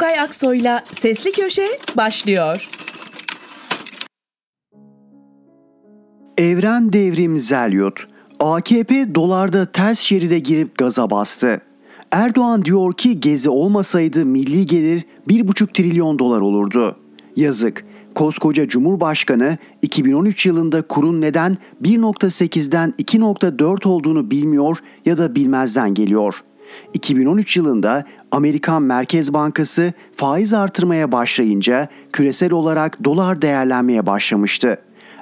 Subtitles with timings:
[0.00, 1.64] Gökay Aksoy'la Sesli Köşe
[1.96, 2.68] başlıyor.
[6.38, 8.06] Evren Devrim Zelyot,
[8.38, 11.60] AKP dolarda ters şeride girip gaza bastı.
[12.10, 16.96] Erdoğan diyor ki gezi olmasaydı milli gelir 1,5 trilyon dolar olurdu.
[17.36, 17.84] Yazık.
[18.14, 26.34] Koskoca Cumhurbaşkanı 2013 yılında kurun neden 1.8'den 2.4 olduğunu bilmiyor ya da bilmezden geliyor.
[26.94, 34.78] 2013 yılında Amerikan Merkez Bankası faiz artırmaya başlayınca küresel olarak dolar değerlenmeye başlamıştı.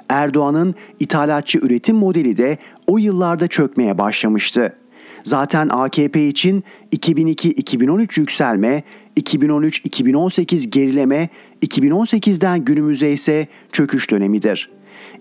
[0.09, 2.57] Erdoğan'ın ithalatçı üretim modeli de
[2.87, 4.75] o yıllarda çökmeye başlamıştı.
[5.23, 6.63] Zaten AKP için
[6.95, 8.83] 2002-2013 yükselme,
[9.17, 11.29] 2013-2018 gerileme,
[11.65, 14.69] 2018'den günümüze ise çöküş dönemidir.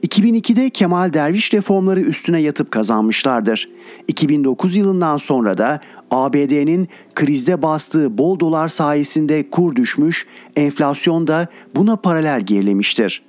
[0.03, 3.69] 2002'de Kemal Derviş reformları üstüne yatıp kazanmışlardır.
[4.09, 11.97] 2009 yılından sonra da ABD'nin krizde bastığı bol dolar sayesinde kur düşmüş, enflasyon da buna
[11.97, 13.23] paralel gerilemiştir.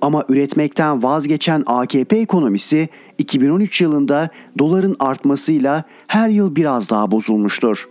[0.00, 7.88] Ama üretmekten vazgeçen AKP ekonomisi 2013 yılında doların artmasıyla her yıl biraz daha bozulmuştur.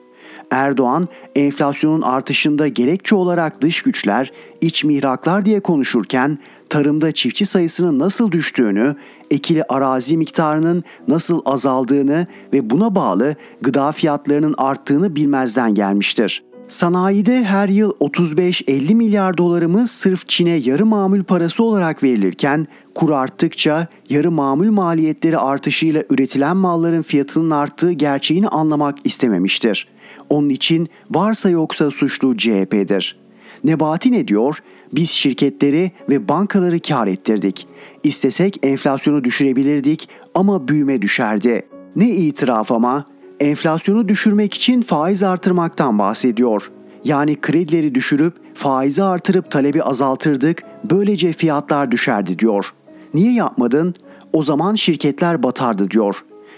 [0.52, 6.38] Erdoğan enflasyonun artışında gerekçe olarak dış güçler, iç mihraklar diye konuşurken
[6.72, 8.96] tarımda çiftçi sayısının nasıl düştüğünü,
[9.32, 16.44] ekili arazi miktarının nasıl azaldığını ve buna bağlı gıda fiyatlarının arttığını bilmezden gelmiştir.
[16.68, 23.88] Sanayide her yıl 35-50 milyar dolarımız sırf Çin'e yarı mamul parası olarak verilirken kur arttıkça
[24.10, 29.88] yarı mamul maliyetleri artışıyla üretilen malların fiyatının arttığı gerçeğini anlamak istememiştir.
[30.30, 33.18] Onun için varsa yoksa suçlu CHP'dir.
[33.64, 34.58] Nebati ne diyor?
[34.94, 37.68] Biz şirketleri ve bankaları kar ettirdik.
[38.04, 41.66] İstesek enflasyonu düşürebilirdik ama büyüme düşerdi.
[41.96, 43.06] Ne itiraf ama
[43.40, 46.72] enflasyonu düşürmek için faiz artırmaktan bahsediyor.
[47.04, 52.66] Yani kredileri düşürüp faizi artırıp talebi azaltırdık, böylece fiyatlar düşerdi diyor.
[53.14, 53.94] Niye yapmadın?
[54.34, 56.16] O zaman şirketler batardı diyor.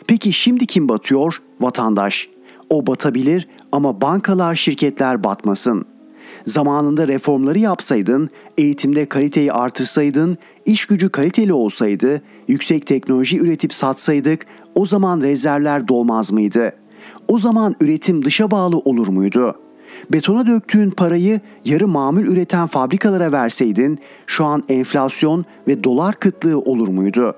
[0.08, 1.42] Peki şimdi kim batıyor?
[1.62, 2.30] Vatandaş.
[2.70, 5.86] O batabilir ama bankalar, şirketler batmasın.
[6.46, 14.46] Zamanında reformları yapsaydın, eğitimde kaliteyi artırsaydın, iş gücü kaliteli olsaydı, yüksek teknoloji üretip satsaydık,
[14.76, 16.74] o zaman rezervler dolmaz mıydı?
[17.28, 19.56] O zaman üretim dışa bağlı olur muydu?
[20.12, 26.88] Betona döktüğün parayı yarı mamul üreten fabrikalara verseydin, şu an enflasyon ve dolar kıtlığı olur
[26.88, 27.36] muydu?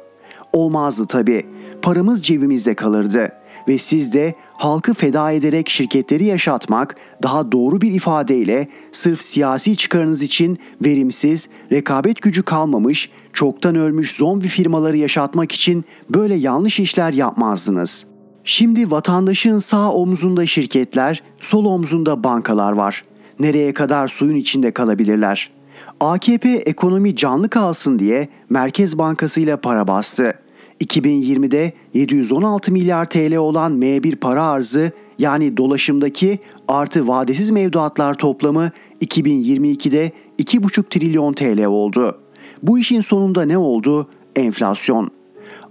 [0.53, 1.45] Olmazdı tabii.
[1.81, 8.67] Paramız cebimizde kalırdı.'' ve siz de halkı feda ederek şirketleri yaşatmak daha doğru bir ifadeyle
[8.91, 16.35] sırf siyasi çıkarınız için verimsiz, rekabet gücü kalmamış, çoktan ölmüş zombi firmaları yaşatmak için böyle
[16.35, 18.05] yanlış işler yapmazdınız.
[18.43, 23.03] Şimdi vatandaşın sağ omzunda şirketler, sol omzunda bankalar var.
[23.39, 25.51] Nereye kadar suyun içinde kalabilirler?
[25.99, 30.33] AKP ekonomi canlı kalsın diye Merkez Bankası ile para bastı.
[30.81, 38.71] 2020'de 716 milyar TL olan M1 para arzı yani dolaşımdaki artı vadesiz mevduatlar toplamı
[39.01, 42.21] 2022'de 2,5 trilyon TL oldu.
[42.63, 44.09] Bu işin sonunda ne oldu?
[44.35, 45.11] Enflasyon.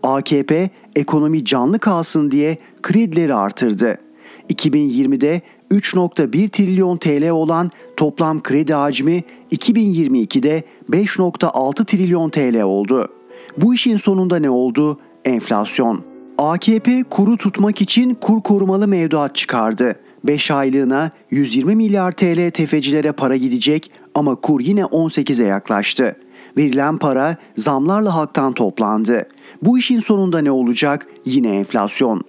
[0.03, 3.99] AKP ekonomi canlı kalsın diye kredileri artırdı.
[4.53, 9.23] 2020'de 3.1 trilyon TL olan toplam kredi hacmi
[9.53, 13.09] 2022'de 5.6 trilyon TL oldu.
[13.57, 14.99] Bu işin sonunda ne oldu?
[15.25, 16.03] Enflasyon.
[16.39, 19.95] AKP kuru tutmak için kur korumalı mevduat çıkardı.
[20.25, 26.17] 5 aylığına 120 milyar TL tefecilere para gidecek ama kur yine 18'e yaklaştı.
[26.57, 29.29] Verilen para zamlarla halktan toplandı.
[29.63, 31.07] Bu işin sonunda ne olacak?
[31.25, 32.23] Yine enflasyon.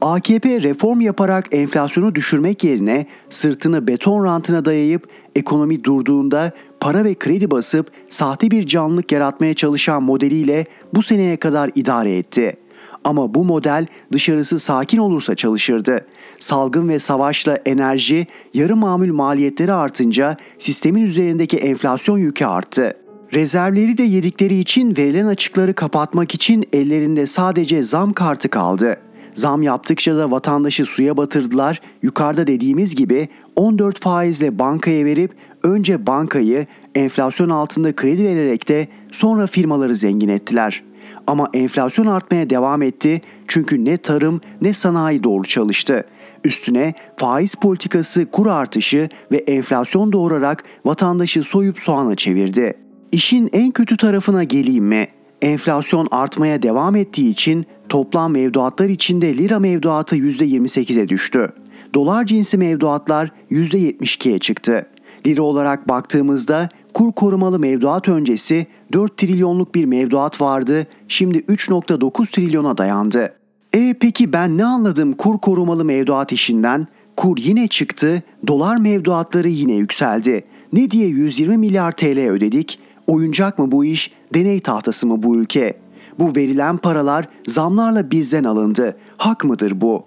[0.00, 6.52] AKP reform yaparak enflasyonu düşürmek yerine sırtını beton rantına dayayıp ekonomi durduğunda
[6.84, 12.56] para ve kredi basıp sahte bir canlılık yaratmaya çalışan modeliyle bu seneye kadar idare etti.
[13.04, 16.06] Ama bu model dışarısı sakin olursa çalışırdı.
[16.38, 22.96] Salgın ve savaşla enerji, yarı mamül maliyetleri artınca sistemin üzerindeki enflasyon yükü arttı.
[23.34, 28.96] Rezervleri de yedikleri için verilen açıkları kapatmak için ellerinde sadece zam kartı kaldı.
[29.34, 31.80] Zam yaptıkça da vatandaşı suya batırdılar.
[32.02, 35.34] Yukarıda dediğimiz gibi 14 faizle bankaya verip
[35.64, 40.82] önce bankayı enflasyon altında kredi vererek de sonra firmaları zengin ettiler.
[41.26, 46.04] Ama enflasyon artmaya devam etti çünkü ne tarım ne sanayi doğru çalıştı.
[46.44, 52.74] Üstüne faiz politikası kur artışı ve enflasyon doğurarak vatandaşı soyup soğana çevirdi.
[53.12, 55.08] İşin en kötü tarafına geleyim mi?
[55.42, 61.52] Enflasyon artmaya devam ettiği için toplam mevduatlar içinde lira mevduatı %28'e düştü.
[61.94, 64.86] Dolar cinsi mevduatlar %72'ye çıktı.
[65.26, 70.86] Lira olarak baktığımızda kur korumalı mevduat öncesi 4 trilyonluk bir mevduat vardı.
[71.08, 73.34] Şimdi 3.9 trilyona dayandı.
[73.72, 76.86] E peki ben ne anladım kur korumalı mevduat işinden?
[77.16, 80.44] Kur yine çıktı, dolar mevduatları yine yükseldi.
[80.72, 82.78] Ne diye 120 milyar TL ödedik?
[83.06, 85.78] Oyuncak mı bu iş, deney tahtası mı bu ülke?
[86.18, 88.96] Bu verilen paralar zamlarla bizden alındı.
[89.16, 90.04] Hak mıdır bu?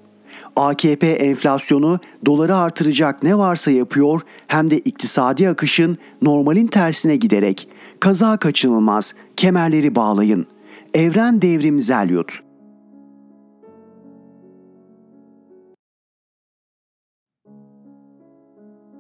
[0.57, 7.69] AKP enflasyonu doları artıracak ne varsa yapıyor hem de iktisadi akışın normalin tersine giderek.
[7.99, 10.47] Kaza kaçınılmaz, kemerleri bağlayın.
[10.93, 12.39] Evren Devrim Zelyut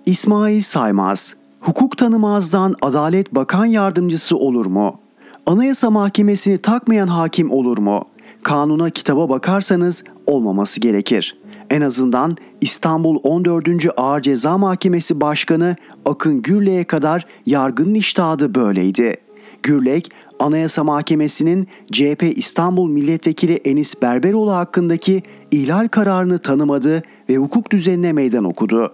[0.05, 4.99] İsmail Saymaz, hukuk tanımazdan Adalet Bakan Yardımcısı olur mu?
[5.45, 8.05] Anayasa Mahkemesi'ni takmayan hakim olur mu?
[8.43, 11.37] Kanuna kitaba bakarsanız olmaması gerekir.
[11.69, 13.67] En azından İstanbul 14.
[13.97, 15.75] Ağır Ceza Mahkemesi Başkanı
[16.05, 19.17] Akın Gürlek'e kadar yargının iştahı böyleydi.
[19.63, 28.13] Gürlek, Anayasa Mahkemesi'nin CHP İstanbul Milletvekili Enis Berberoğlu hakkındaki ihlal kararını tanımadı ve hukuk düzenine
[28.13, 28.93] meydan okudu.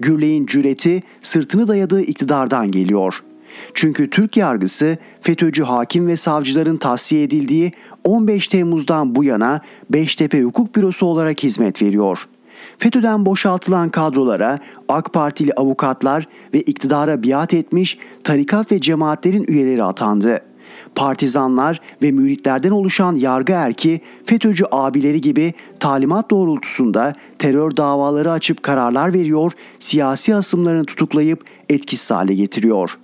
[0.00, 3.22] Gürlek'in cüreti sırtını dayadığı iktidardan geliyor.
[3.74, 7.72] Çünkü Türk yargısı FETÖ'cü hakim ve savcıların tahsiye edildiği
[8.04, 9.60] 15 Temmuz'dan bu yana
[9.90, 12.28] Beştepe Hukuk Bürosu olarak hizmet veriyor.
[12.78, 14.58] FETÖ'den boşaltılan kadrolara
[14.88, 20.40] AK Partili avukatlar ve iktidara biat etmiş tarikat ve cemaatlerin üyeleri atandı.
[20.94, 29.12] Partizanlar ve müritlerden oluşan yargı erki FETÖ'cü abileri gibi talimat doğrultusunda terör davaları açıp kararlar
[29.12, 32.98] veriyor, siyasi asımlarını tutuklayıp etkisiz hale getiriyor.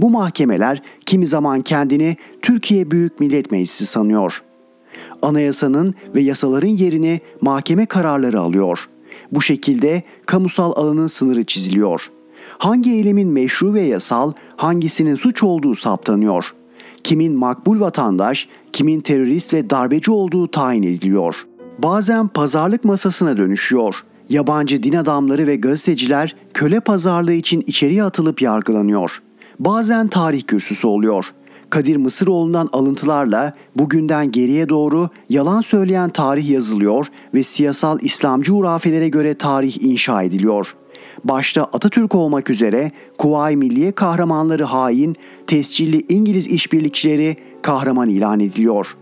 [0.00, 4.42] Bu mahkemeler kimi zaman kendini Türkiye Büyük Millet Meclisi sanıyor.
[5.22, 8.88] Anayasanın ve yasaların yerini mahkeme kararları alıyor.
[9.32, 12.02] Bu şekilde kamusal alanın sınırı çiziliyor.
[12.58, 16.44] Hangi eylemin meşru ve yasal, hangisinin suç olduğu saptanıyor.
[17.04, 21.34] Kimin makbul vatandaş, kimin terörist ve darbeci olduğu tayin ediliyor.
[21.78, 23.94] Bazen pazarlık masasına dönüşüyor.
[24.28, 29.22] Yabancı din adamları ve gazeteciler köle pazarlığı için içeriye atılıp yargılanıyor.
[29.60, 31.26] Bazen tarih kürsüsü oluyor.
[31.70, 39.34] Kadir Mısıroğlu'ndan alıntılarla bugünden geriye doğru yalan söyleyen tarih yazılıyor ve siyasal İslamcı hurafelere göre
[39.34, 40.74] tarih inşa ediliyor.
[41.24, 45.16] Başta Atatürk olmak üzere Kuvayi Milliye kahramanları hain,
[45.46, 48.96] tescilli İngiliz işbirlikçileri kahraman ilan ediliyor.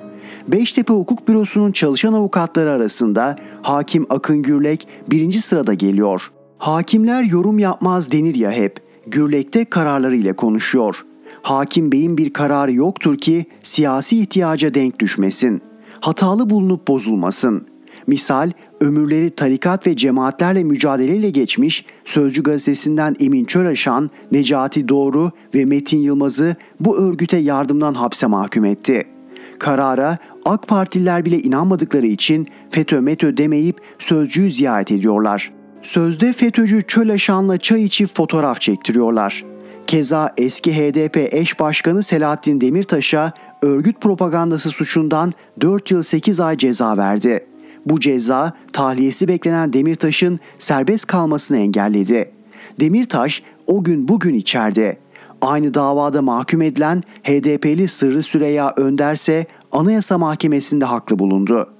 [0.49, 6.31] Beştepe Hukuk Bürosu'nun çalışan avukatları arasında Hakim Akın Gürlek birinci sırada geliyor.
[6.59, 8.88] Hakimler yorum yapmaz denir ya hep.
[9.11, 11.05] Gürlek'te kararlarıyla konuşuyor.
[11.43, 15.63] Hakim Bey'in bir kararı yoktur ki siyasi ihtiyaca denk düşmesin.
[16.01, 17.67] Hatalı bulunup bozulmasın.
[18.07, 18.51] Misal
[18.81, 26.57] ömürleri tarikat ve cemaatlerle mücadeleyle geçmiş Sözcü gazetesinden Emin Çöraşan, Necati Doğru ve Metin Yılmaz'ı
[26.81, 29.05] bu örgüte yardımdan hapse mahkum etti.
[29.59, 35.58] Karara AK Partililer bile inanmadıkları için FETÖ METÖ demeyip Sözcü'yü ziyaret ediyorlar.
[35.83, 39.45] Sözde FETÖ'cü Çölaşan'la çay içip fotoğraf çektiriyorlar.
[39.87, 43.33] Keza eski HDP eş başkanı Selahattin Demirtaş'a
[43.63, 47.47] örgüt propagandası suçundan 4 yıl 8 ay ceza verdi.
[47.87, 52.31] Bu ceza tahliyesi beklenen Demirtaş'ın serbest kalmasını engelledi.
[52.81, 54.99] Demirtaş o gün bugün içeride.
[55.41, 61.78] Aynı davada mahkum edilen HDP'li Sırrı Süreyya Önder ise Anayasa Mahkemesi'nde haklı bulundu.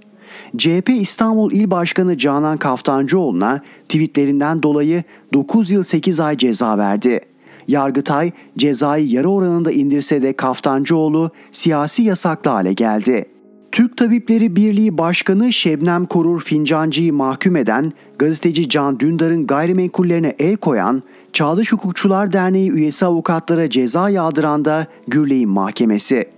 [0.57, 5.03] CHP İstanbul İl Başkanı Canan Kaftancıoğlu'na tweetlerinden dolayı
[5.33, 7.21] 9 yıl 8 ay ceza verdi.
[7.69, 13.25] Yargıtay cezayı yarı oranında indirse de Kaftancıoğlu siyasi yasaklı hale geldi.
[13.73, 21.03] Türk Tabipleri Birliği Başkanı Şebnem Korur Fincancı'yı mahkum eden, gazeteci Can Dündar'ın gayrimenkullerine el koyan,
[21.33, 26.29] Çağdaş Hukukçular Derneği üyesi avukatlara ceza yağdıran da Gürley'in mahkemesi.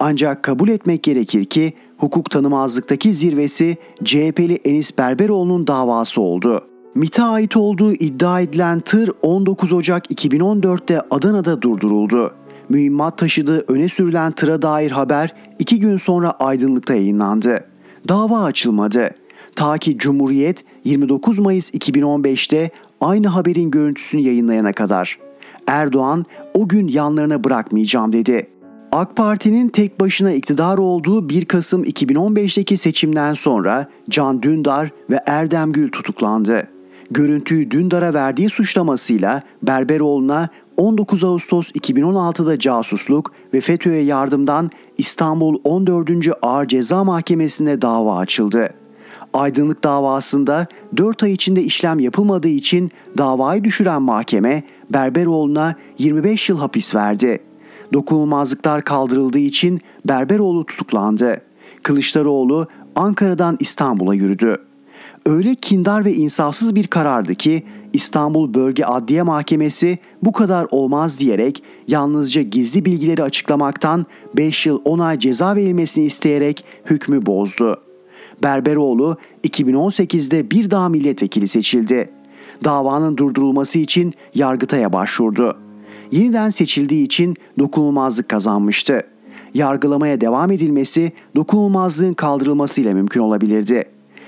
[0.00, 6.64] Ancak kabul etmek gerekir ki hukuk tanımazlıktaki zirvesi CHP'li Enis Berberoğlu'nun davası oldu.
[6.94, 12.34] MIT'e ait olduğu iddia edilen tır 19 Ocak 2014'te Adana'da durduruldu.
[12.68, 17.64] Mühimmat taşıdığı öne sürülen tıra dair haber iki gün sonra aydınlıkta yayınlandı.
[18.08, 19.10] Dava açılmadı.
[19.56, 25.18] Ta ki Cumhuriyet 29 Mayıs 2015'te aynı haberin görüntüsünü yayınlayana kadar.
[25.66, 26.24] Erdoğan
[26.54, 28.46] o gün yanlarına bırakmayacağım dedi.
[28.92, 35.72] AK Parti'nin tek başına iktidar olduğu 1 Kasım 2015'teki seçimden sonra Can Dündar ve Erdem
[35.72, 36.68] Gül tutuklandı.
[37.10, 46.10] Görüntüyü Dündar'a verdiği suçlamasıyla Berberoğlu'na 19 Ağustos 2016'da casusluk ve FETÖ'ye yardımdan İstanbul 14.
[46.42, 48.70] Ağır Ceza Mahkemesi'nde dava açıldı.
[49.32, 50.66] Aydınlık davasında
[50.96, 57.47] 4 ay içinde işlem yapılmadığı için davayı düşüren mahkeme Berberoğlu'na 25 yıl hapis verdi.
[57.92, 61.40] Dokunulmazlıklar kaldırıldığı için Berberoğlu tutuklandı.
[61.82, 62.66] Kılıçdaroğlu
[62.96, 64.56] Ankara'dan İstanbul'a yürüdü.
[65.26, 71.62] Öyle kindar ve insafsız bir karardı ki İstanbul Bölge Adliye Mahkemesi bu kadar olmaz diyerek
[71.88, 77.80] yalnızca gizli bilgileri açıklamaktan 5 yıl 10 ay ceza verilmesini isteyerek hükmü bozdu.
[78.42, 82.10] Berberoğlu 2018'de bir daha milletvekili seçildi.
[82.64, 85.56] Davanın durdurulması için Yargıtay'a başvurdu.
[86.10, 89.02] Yeniden seçildiği için dokunulmazlık kazanmıştı.
[89.54, 93.84] Yargılamaya devam edilmesi dokunulmazlığın kaldırılmasıyla mümkün olabilirdi.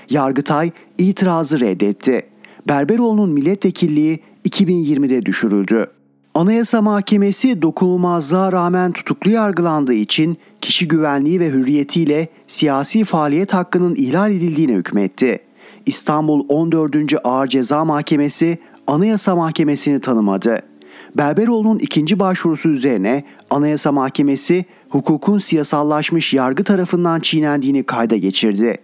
[0.09, 2.25] Yargıtay itirazı reddetti.
[2.67, 4.19] Berberoğlu'nun milletvekilliği
[4.49, 5.87] 2020'de düşürüldü.
[6.33, 14.31] Anayasa Mahkemesi dokunulmazlığa rağmen tutuklu yargılandığı için kişi güvenliği ve hürriyetiyle siyasi faaliyet hakkının ihlal
[14.31, 15.39] edildiğine hükmetti.
[15.85, 16.95] İstanbul 14.
[17.23, 18.57] Ağır Ceza Mahkemesi
[18.87, 20.70] Anayasa Mahkemesi'ni tanımadı.
[21.17, 28.77] Berberoğlu'nun ikinci başvurusu üzerine Anayasa Mahkemesi hukukun siyasallaşmış yargı tarafından çiğnendiğini kayda geçirdi.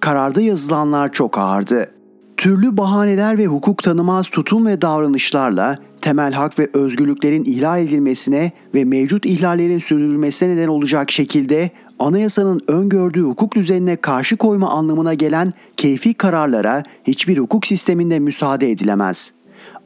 [0.00, 1.90] Kararda yazılanlar çok ağırdı.
[2.36, 8.84] Türlü bahaneler ve hukuk tanımaz tutum ve davranışlarla temel hak ve özgürlüklerin ihlal edilmesine ve
[8.84, 16.14] mevcut ihlallerin sürdürülmesine neden olacak şekilde anayasanın öngördüğü hukuk düzenine karşı koyma anlamına gelen keyfi
[16.14, 19.32] kararlara hiçbir hukuk sisteminde müsaade edilemez.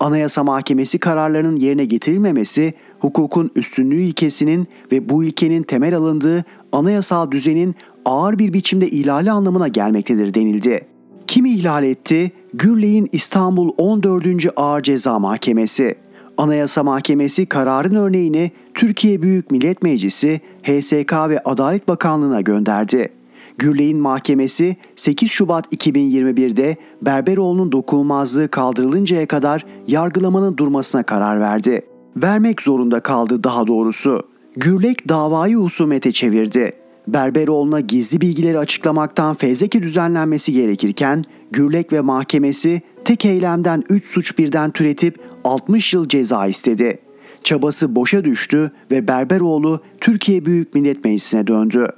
[0.00, 7.75] Anayasa Mahkemesi kararlarının yerine getirilmemesi hukukun üstünlüğü ilkesinin ve bu ilkenin temel alındığı anayasal düzenin
[8.05, 10.87] ağır bir biçimde ihlali anlamına gelmektedir denildi.
[11.26, 12.33] Kim ihlal etti?
[12.55, 14.26] Gürley'in İstanbul 14.
[14.57, 15.95] Ağır Ceza Mahkemesi.
[16.38, 23.16] Anayasa Mahkemesi kararın örneğini Türkiye Büyük Millet Meclisi, HSK ve Adalet Bakanlığı'na gönderdi.
[23.59, 31.83] Gürley'in mahkemesi 8 Şubat 2021'de Berberoğlu'nun dokunulmazlığı kaldırılıncaya kadar yargılamanın durmasına karar verdi.
[32.17, 34.23] Vermek zorunda kaldı daha doğrusu.
[34.57, 36.73] Gürlek davayı husumete çevirdi.
[37.09, 44.71] Berberoğlu'na gizli bilgileri açıklamaktan fezleke düzenlenmesi gerekirken Gürlek ve mahkemesi tek eylemden 3 suç birden
[44.71, 46.99] türetip 60 yıl ceza istedi.
[47.45, 51.89] Çabası boşa düştü ve Berberoğlu Türkiye Büyük Millet Meclisi'ne döndü.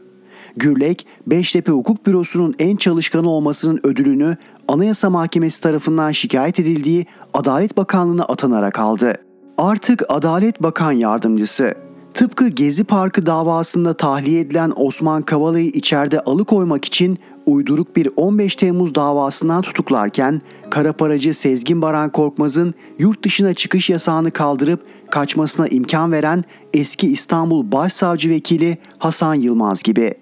[0.58, 4.36] Gürlek, Beştepe Hukuk Bürosu'nun en çalışkanı olmasının ödülünü
[4.68, 9.14] Anayasa Mahkemesi tarafından şikayet edildiği Adalet Bakanlığı'na atanarak aldı.
[9.58, 11.74] Artık Adalet Bakan Yardımcısı.
[12.14, 18.94] Tıpkı Gezi Parkı davasında tahliye edilen Osman Kavala'yı içeride alıkoymak için uyduruk bir 15 Temmuz
[18.94, 26.44] davasından tutuklarken kara paracı Sezgin Baran Korkmaz'ın yurt dışına çıkış yasağını kaldırıp kaçmasına imkan veren
[26.74, 30.14] eski İstanbul Başsavcı Vekili Hasan Yılmaz gibi.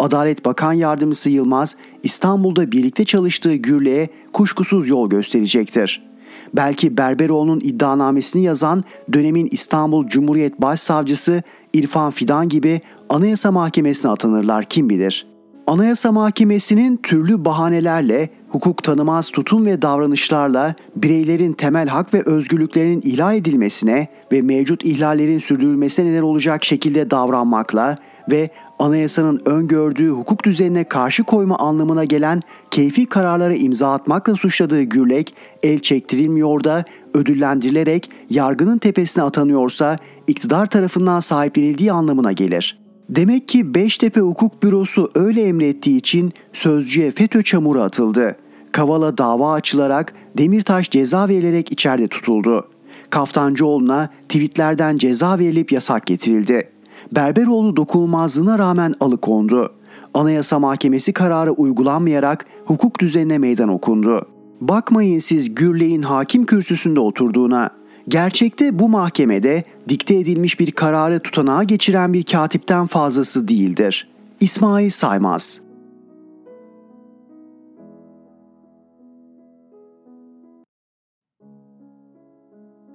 [0.00, 6.02] Adalet Bakan Yardımcısı Yılmaz İstanbul'da birlikte çalıştığı Gürle'ye kuşkusuz yol gösterecektir.
[6.54, 11.42] Belki Berberoğlu'nun iddianamesini yazan dönemin İstanbul Cumhuriyet Başsavcısı
[11.72, 15.30] İrfan Fidan gibi Anayasa Mahkemesi'ne atanırlar kim bilir.''
[15.70, 23.36] Anayasa Mahkemesi'nin türlü bahanelerle, hukuk tanımaz tutum ve davranışlarla bireylerin temel hak ve özgürlüklerinin ihlal
[23.36, 27.96] edilmesine ve mevcut ihlallerin sürdürülmesine neden olacak şekilde davranmakla
[28.30, 28.50] ve
[28.80, 35.78] anayasanın öngördüğü hukuk düzenine karşı koyma anlamına gelen keyfi kararlara imza atmakla suçladığı Gürlek, el
[35.78, 36.84] çektirilmiyor da
[37.14, 45.42] ödüllendirilerek yargının tepesine atanıyorsa iktidar tarafından sahiplenildiği anlamına gelir.'' Demek ki Beştepe Hukuk Bürosu öyle
[45.42, 48.36] emrettiği için sözcüye FETÖ çamuru atıldı.
[48.72, 52.68] Kavala dava açılarak Demirtaş ceza verilerek içeride tutuldu.
[53.10, 56.68] Kaftancıoğlu'na tweetlerden ceza verilip yasak getirildi.
[57.12, 59.72] Berberoğlu dokunulmazlığına rağmen alıkondu.
[60.14, 64.26] Anayasa Mahkemesi kararı uygulanmayarak hukuk düzenine meydan okundu.
[64.60, 67.70] Bakmayın siz Gürley'in hakim kürsüsünde oturduğuna.
[68.08, 74.08] Gerçekte bu mahkemede dikte edilmiş bir kararı tutanağa geçiren bir katipten fazlası değildir.
[74.40, 75.60] İsmail Saymaz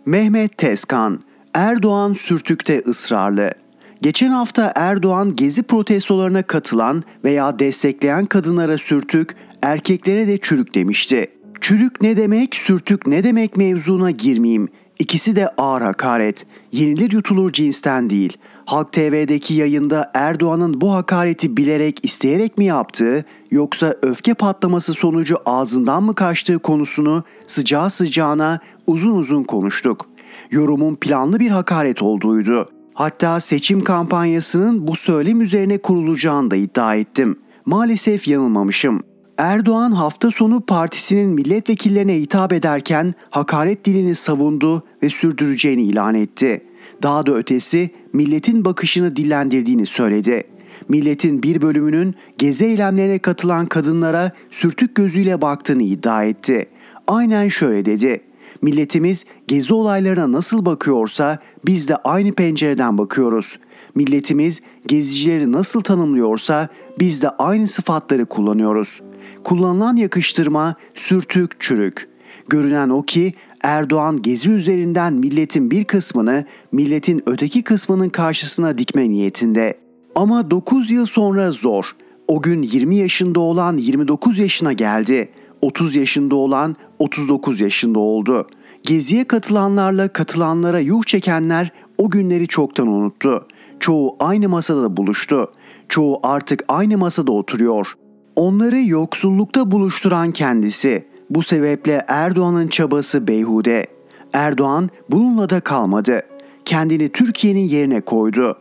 [0.05, 1.19] Mehmet Tezkan
[1.53, 3.64] Erdoğan sürtükte ısrarlı.
[4.01, 11.27] Geçen hafta Erdoğan gezi protestolarına katılan veya destekleyen kadınlara sürtük, erkeklere de çürük demişti.
[11.61, 14.67] Çürük ne demek, sürtük ne demek mevzuna girmeyeyim.
[14.99, 16.45] İkisi de ağır hakaret.
[16.71, 18.37] Yenilir yutulur cinsten değil.
[18.65, 26.03] Halk TV'deki yayında Erdoğan'ın bu hakareti bilerek isteyerek mi yaptığı yoksa öfke patlaması sonucu ağzından
[26.03, 30.05] mı kaçtığı konusunu sıcağı sıcağına uzun uzun konuştuk.
[30.51, 32.74] Yorumun planlı bir hakaret olduğuydu.
[32.95, 37.35] Hatta seçim kampanyasının bu söylem üzerine kurulacağını da iddia ettim.
[37.65, 39.03] Maalesef yanılmamışım.
[39.37, 46.65] Erdoğan hafta sonu partisinin milletvekillerine hitap ederken hakaret dilini savundu ve sürdüreceğini ilan etti.
[47.03, 50.43] Daha da ötesi milletin bakışını dillendirdiğini söyledi.
[50.89, 56.69] Milletin bir bölümünün gezi eylemlerine katılan kadınlara sürtük gözüyle baktığını iddia etti.
[57.07, 58.21] Aynen şöyle dedi.
[58.65, 63.59] Milletimiz gezi olaylarına nasıl bakıyorsa biz de aynı pencereden bakıyoruz.
[63.95, 66.69] Milletimiz gezicileri nasıl tanımlıyorsa
[66.99, 69.01] biz de aynı sıfatları kullanıyoruz.
[69.43, 72.09] Kullanılan yakıştırma sürtük çürük.
[72.49, 79.77] Görünen o ki Erdoğan gezi üzerinden milletin bir kısmını milletin öteki kısmının karşısına dikme niyetinde.
[80.15, 81.85] Ama 9 yıl sonra zor.
[82.27, 85.29] O gün 20 yaşında olan 29 yaşına geldi.
[85.61, 88.47] 30 yaşında olan 39 yaşında oldu.
[88.83, 93.47] Geziye katılanlarla katılanlara yuh çekenler o günleri çoktan unuttu.
[93.79, 95.51] Çoğu aynı masada buluştu.
[95.89, 97.93] Çoğu artık aynı masada oturuyor.
[98.35, 101.05] Onları yoksullukta buluşturan kendisi.
[101.29, 103.87] Bu sebeple Erdoğan'ın çabası beyhude.
[104.33, 106.21] Erdoğan bununla da kalmadı.
[106.65, 108.57] Kendini Türkiye'nin yerine koydu.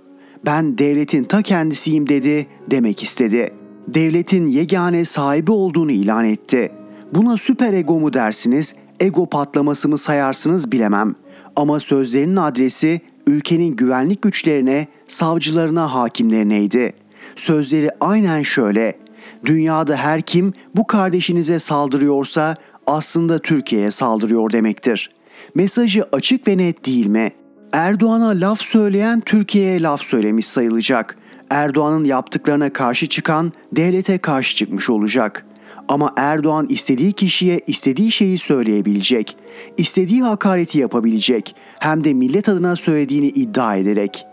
[0.46, 3.50] Ben devletin ta kendisiyim dedi demek istedi.
[3.88, 6.72] Devletin yegane sahibi olduğunu ilan etti.
[7.14, 11.14] Buna süper ego mu dersiniz, ego patlaması mı sayarsınız bilemem.
[11.56, 16.92] Ama sözlerinin adresi ülkenin güvenlik güçlerine, savcılarına, hakimlerineydi.
[17.36, 18.98] Sözleri aynen şöyle.
[19.44, 22.56] Dünyada her kim bu kardeşinize saldırıyorsa
[22.86, 25.10] aslında Türkiye'ye saldırıyor demektir.
[25.54, 27.32] Mesajı açık ve net değil mi?
[27.72, 31.16] Erdoğan'a laf söyleyen Türkiye'ye laf söylemiş sayılacak.
[31.50, 35.46] Erdoğan'ın yaptıklarına karşı çıkan devlete karşı çıkmış olacak.
[35.88, 39.36] Ama Erdoğan istediği kişiye istediği şeyi söyleyebilecek.
[39.76, 41.54] istediği hakareti yapabilecek.
[41.78, 44.26] Hem de millet adına söylediğini iddia ederek.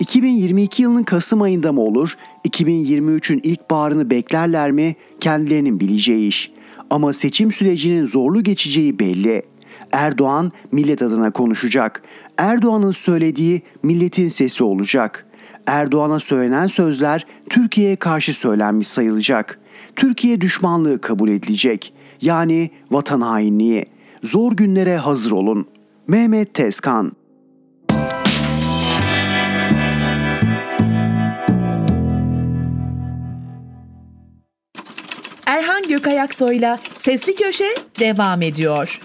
[0.00, 2.10] 2022 yılının Kasım ayında mı olur,
[2.48, 6.50] 2023'ün ilkbaharını beklerler mi kendilerinin bileceği iş.
[6.90, 9.42] Ama seçim sürecinin zorlu geçeceği belli.
[9.92, 12.02] Erdoğan millet adına konuşacak.
[12.38, 15.26] Erdoğan'ın söylediği milletin sesi olacak.
[15.66, 19.58] Erdoğan'a söylenen sözler Türkiye'ye karşı söylenmiş sayılacak.
[19.96, 21.94] Türkiye düşmanlığı kabul edilecek.
[22.20, 23.86] Yani vatan hainliği.
[24.22, 25.66] Zor günlere hazır olun.
[26.08, 27.12] Mehmet Tezkan
[35.46, 39.00] Erhan Gökayaksoy'la Sesli Köşe devam ediyor.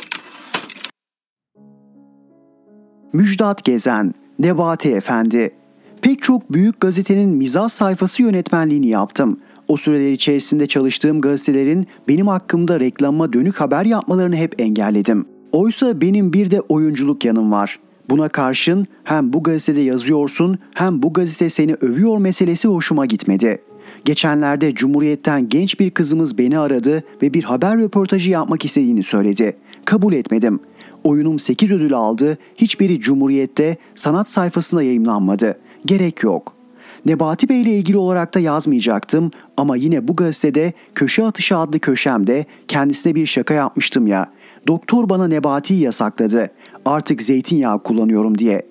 [3.13, 5.55] Müjdat Gezen, Nebati Efendi.
[6.01, 9.39] Pek çok büyük gazetenin mizah sayfası yönetmenliğini yaptım.
[9.69, 15.25] O süreler içerisinde çalıştığım gazetelerin benim hakkımda reklama dönük haber yapmalarını hep engelledim.
[15.51, 17.79] Oysa benim bir de oyunculuk yanım var.
[18.09, 23.61] Buna karşın hem bu gazetede yazıyorsun hem bu gazete seni övüyor meselesi hoşuma gitmedi.
[24.05, 29.57] Geçenlerde Cumhuriyet'ten genç bir kızımız beni aradı ve bir haber röportajı yapmak istediğini söyledi.
[29.85, 30.59] Kabul etmedim.
[31.03, 32.37] Oyunum 8 ödül aldı.
[32.57, 35.59] Hiçbiri Cumhuriyet'te sanat sayfasında yayımlanmadı.
[35.85, 36.58] Gerek yok.
[37.05, 42.45] Nebati Bey ile ilgili olarak da yazmayacaktım ama yine bu gazetede Köşe Atışı adlı köşemde
[42.67, 44.29] kendisine bir şaka yapmıştım ya.
[44.67, 46.51] Doktor bana Nebati'yi yasakladı.
[46.85, 48.65] Artık zeytinyağı kullanıyorum diye.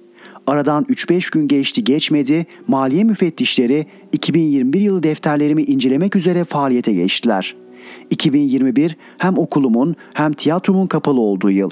[0.46, 7.56] Aradan 3-5 gün geçti geçmedi maliye müfettişleri 2021 yılı defterlerimi incelemek üzere faaliyete geçtiler.
[8.10, 11.70] 2021 hem okulumun hem tiyatromun kapalı olduğu yıl.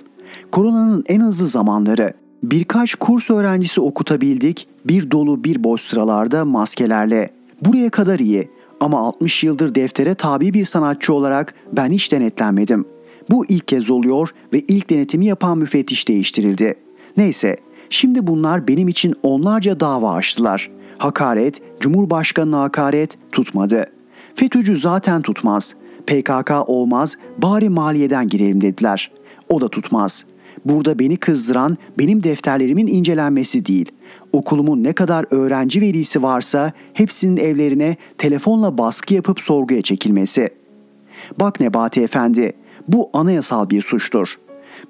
[0.52, 2.12] Koronanın en hızlı zamanları.
[2.42, 7.30] Birkaç kurs öğrencisi okutabildik, bir dolu bir boş sıralarda maskelerle.
[7.62, 12.84] Buraya kadar iyi ama 60 yıldır deftere tabi bir sanatçı olarak ben hiç denetlenmedim.
[13.30, 16.74] Bu ilk kez oluyor ve ilk denetimi yapan müfettiş değiştirildi.
[17.16, 17.56] Neyse,
[17.90, 20.70] şimdi bunlar benim için onlarca dava açtılar.
[20.98, 23.86] Hakaret, Cumhurbaşkanı hakaret tutmadı.
[24.34, 25.74] FETÖ'cü zaten tutmaz.
[26.06, 29.10] PKK olmaz, bari maliyeden girelim dediler.
[29.48, 30.24] O da tutmaz.
[30.64, 33.92] Burada beni kızdıran benim defterlerimin incelenmesi değil.
[34.32, 40.48] Okulumun ne kadar öğrenci velisi varsa hepsinin evlerine telefonla baskı yapıp sorguya çekilmesi.
[41.40, 42.52] Bak Nebati Efendi,
[42.88, 44.38] bu anayasal bir suçtur.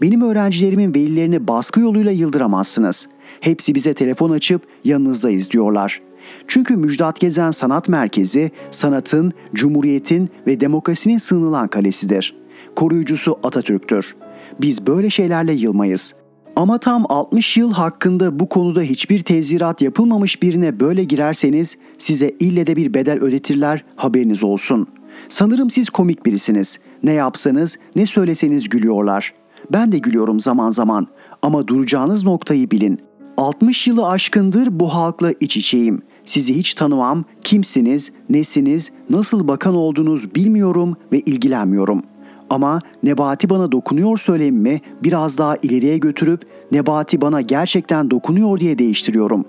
[0.00, 3.08] Benim öğrencilerimin velilerini baskı yoluyla yıldıramazsınız.
[3.40, 6.02] Hepsi bize telefon açıp yanınızdayız diyorlar.
[6.48, 12.36] Çünkü Müjdat Gezen Sanat Merkezi sanatın, cumhuriyetin ve demokrasinin sığınılan kalesidir.
[12.76, 14.16] Koruyucusu Atatürk'tür.
[14.60, 16.14] Biz böyle şeylerle yılmayız.
[16.56, 22.66] Ama tam 60 yıl hakkında bu konuda hiçbir tezirat yapılmamış birine böyle girerseniz size ille
[22.66, 24.86] de bir bedel ödetirler haberiniz olsun.
[25.28, 26.80] Sanırım siz komik birisiniz.
[27.02, 29.34] Ne yapsanız ne söyleseniz gülüyorlar.
[29.72, 31.06] Ben de gülüyorum zaman zaman
[31.42, 33.00] ama duracağınız noktayı bilin.
[33.36, 36.02] 60 yılı aşkındır bu halkla iç içeyim.
[36.24, 42.02] Sizi hiç tanımam, kimsiniz, nesiniz, nasıl bakan olduğunuz bilmiyorum ve ilgilenmiyorum.
[42.50, 49.44] Ama Nebati bana dokunuyor söylemimi biraz daha ileriye götürüp Nebati bana gerçekten dokunuyor diye değiştiriyorum.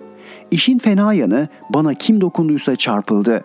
[0.51, 3.43] İşin fena yanı bana kim dokunduysa çarpıldı.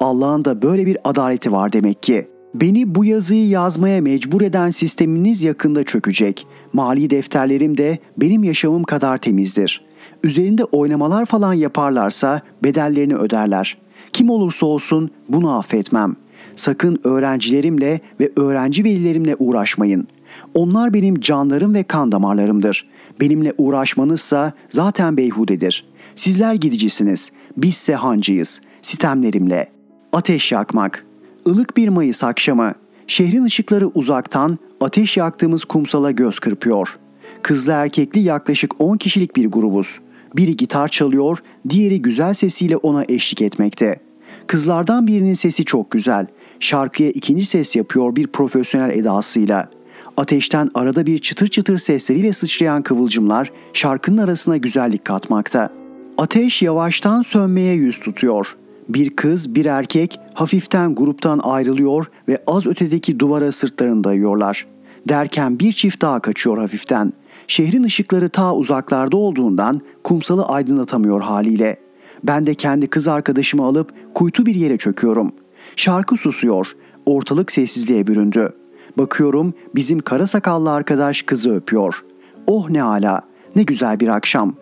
[0.00, 2.28] Allah'ın da böyle bir adaleti var demek ki.
[2.54, 6.46] Beni bu yazıyı yazmaya mecbur eden sisteminiz yakında çökecek.
[6.72, 9.84] Mali defterlerim de benim yaşamım kadar temizdir.
[10.24, 13.78] Üzerinde oynamalar falan yaparlarsa bedellerini öderler.
[14.12, 16.16] Kim olursa olsun bunu affetmem.
[16.56, 20.08] Sakın öğrencilerimle ve öğrenci velilerimle uğraşmayın.
[20.54, 22.86] Onlar benim canlarım ve kan damarlarımdır.
[23.20, 25.84] Benimle uğraşmanızsa zaten beyhudedir.
[26.14, 27.32] Sizler gidicisiniz.
[27.56, 28.60] Bizse hancıyız.
[28.82, 29.70] Sitemlerimle.
[30.12, 31.04] Ateş yakmak.
[31.46, 32.72] Ilık bir Mayıs akşamı.
[33.06, 36.98] Şehrin ışıkları uzaktan ateş yaktığımız kumsala göz kırpıyor.
[37.42, 39.98] Kızlı erkekli yaklaşık 10 kişilik bir grubuz.
[40.36, 41.38] Biri gitar çalıyor,
[41.68, 44.00] diğeri güzel sesiyle ona eşlik etmekte.
[44.46, 46.26] Kızlardan birinin sesi çok güzel.
[46.60, 49.68] Şarkıya ikinci ses yapıyor bir profesyonel edasıyla.
[50.16, 55.70] Ateşten arada bir çıtır çıtır sesleriyle sıçrayan kıvılcımlar şarkının arasına güzellik katmakta.
[56.18, 58.56] Ateş yavaştan sönmeye yüz tutuyor.
[58.88, 64.66] Bir kız, bir erkek hafiften gruptan ayrılıyor ve az ötedeki duvara sırtlarını dayıyorlar.
[65.08, 67.12] Derken bir çift daha kaçıyor hafiften.
[67.46, 71.76] Şehrin ışıkları ta uzaklarda olduğundan kumsalı aydınlatamıyor haliyle.
[72.24, 75.32] Ben de kendi kız arkadaşımı alıp kuytu bir yere çöküyorum.
[75.76, 76.72] Şarkı susuyor.
[77.06, 78.52] Ortalık sessizliğe büründü.
[78.98, 82.04] Bakıyorum bizim kara sakallı arkadaş kızı öpüyor.
[82.46, 83.22] Oh ne ala,
[83.56, 84.54] ne güzel bir akşam.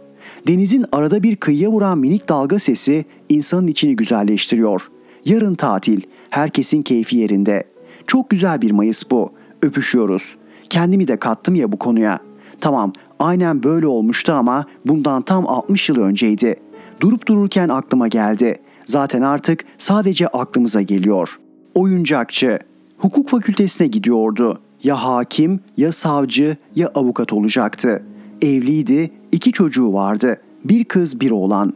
[0.47, 4.89] Denizin arada bir kıyıya vuran minik dalga sesi insanın içini güzelleştiriyor.
[5.25, 7.65] Yarın tatil, herkesin keyfi yerinde.
[8.07, 9.33] Çok güzel bir Mayıs bu.
[9.63, 10.37] Öpüşüyoruz.
[10.71, 12.19] Kendimi de kattım ya bu konuya.
[12.61, 16.57] Tamam, aynen böyle olmuştu ama bundan tam 60 yıl önceydi.
[17.01, 18.57] Durup dururken aklıma geldi.
[18.87, 21.39] Zaten artık sadece aklımıza geliyor.
[21.75, 22.59] Oyuncakçı.
[22.99, 24.61] Hukuk fakültesine gidiyordu.
[24.83, 28.03] Ya hakim, ya savcı, ya avukat olacaktı.
[28.43, 30.41] Evliydi, iki çocuğu vardı.
[30.65, 31.73] Bir kız, bir oğlan.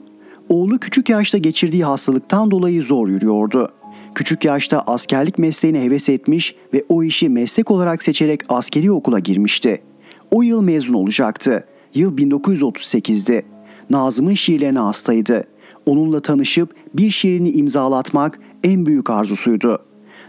[0.49, 3.73] Oğlu küçük yaşta geçirdiği hastalıktan dolayı zor yürüyordu.
[4.15, 9.83] Küçük yaşta askerlik mesleğine heves etmiş ve o işi meslek olarak seçerek askeri okula girmişti.
[10.31, 11.65] O yıl mezun olacaktı.
[11.95, 13.43] Yıl 1938'di.
[13.91, 15.45] Nazım'ın şiirlerine hastaydı.
[15.87, 19.79] Onunla tanışıp bir şiirini imzalatmak en büyük arzusuydu.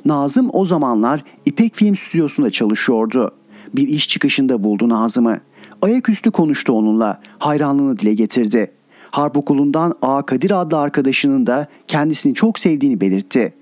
[0.06, 3.32] Nazım o zamanlar İpek Film Stüdyosu'nda çalışıyordu.
[3.76, 5.39] Bir iş çıkışında buldu Nazım'ı.
[5.82, 8.72] Ayaküstü konuştu onunla, hayranlığını dile getirdi.
[9.12, 10.22] Harp okulundan A.
[10.22, 13.54] Kadir adlı arkadaşının da kendisini çok sevdiğini belirtti.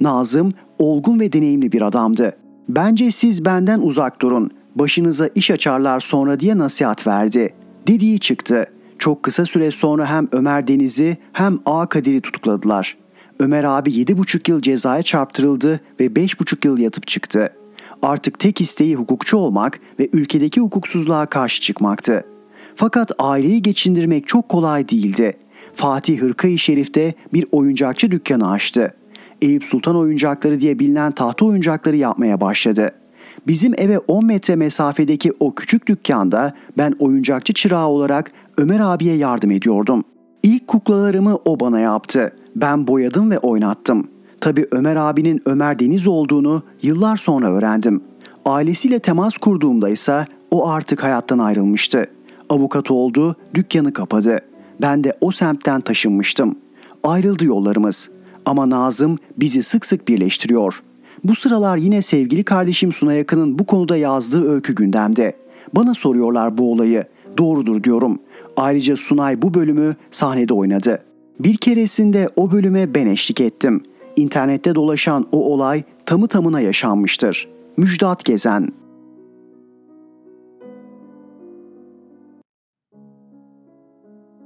[0.00, 2.36] Nazım olgun ve deneyimli bir adamdı.
[2.68, 7.54] Bence siz benden uzak durun, başınıza iş açarlar sonra diye nasihat verdi.
[7.88, 8.66] Dediği çıktı.
[9.02, 11.86] Çok kısa süre sonra hem Ömer Deniz'i hem A.
[11.86, 12.96] Kadir'i tutukladılar.
[13.40, 17.52] Ömer abi 7,5 yıl cezaya çarptırıldı ve 5,5 yıl yatıp çıktı.
[18.02, 22.24] Artık tek isteği hukukçu olmak ve ülkedeki hukuksuzluğa karşı çıkmaktı.
[22.76, 25.32] Fakat aileyi geçindirmek çok kolay değildi.
[25.74, 28.94] Fatih Hırkayı Şerif'te bir oyuncakçı dükkanı açtı.
[29.42, 32.92] Eyüp Sultan oyuncakları diye bilinen tahta oyuncakları yapmaya başladı.
[33.46, 39.50] Bizim eve 10 metre mesafedeki o küçük dükkanda ben oyuncakçı çırağı olarak Ömer abiye yardım
[39.50, 40.04] ediyordum.
[40.42, 42.32] İlk kuklalarımı o bana yaptı.
[42.56, 44.08] Ben boyadım ve oynattım.
[44.40, 48.02] Tabii Ömer abinin Ömer Deniz olduğunu yıllar sonra öğrendim.
[48.44, 52.06] Ailesiyle temas kurduğumda ise o artık hayattan ayrılmıştı.
[52.48, 54.38] Avukat oldu, dükkanı kapadı.
[54.80, 56.56] Ben de o semtten taşınmıştım.
[57.04, 58.10] Ayrıldı yollarımız.
[58.46, 60.82] Ama Nazım bizi sık sık birleştiriyor.
[61.24, 65.36] Bu sıralar yine sevgili kardeşim Suna Yakın'ın bu konuda yazdığı öykü gündemde.
[65.74, 67.04] Bana soruyorlar bu olayı.
[67.38, 68.18] Doğrudur diyorum.
[68.56, 71.02] Ayrıca Sunay bu bölümü sahnede oynadı.
[71.40, 73.82] Bir keresinde o bölüme ben eşlik ettim.
[74.16, 77.48] İnternette dolaşan o olay tamı tamına yaşanmıştır.
[77.76, 78.68] Müjdat Gezen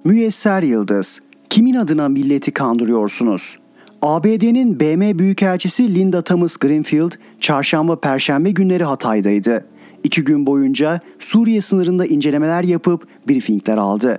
[0.05, 3.59] Müyesser Yıldız Kimin adına milleti kandırıyorsunuz?
[4.03, 9.65] ABD'nin BM Büyükelçisi Linda Thomas Greenfield çarşamba perşembe günleri Hatay'daydı.
[10.07, 14.19] İki gün boyunca Suriye sınırında incelemeler yapıp briefingler aldı.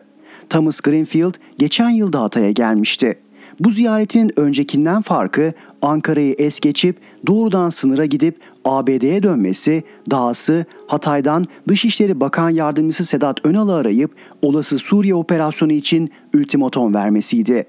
[0.49, 3.19] Thomas Greenfield geçen yılda Hatay'a gelmişti.
[3.59, 6.97] Bu ziyaretinin öncekinden farkı Ankara'yı es geçip
[7.27, 15.15] doğrudan sınıra gidip ABD'ye dönmesi, dahası Hatay'dan Dışişleri Bakan Yardımcısı Sedat Önal'ı arayıp olası Suriye
[15.15, 17.67] operasyonu için ultimatom vermesiydi.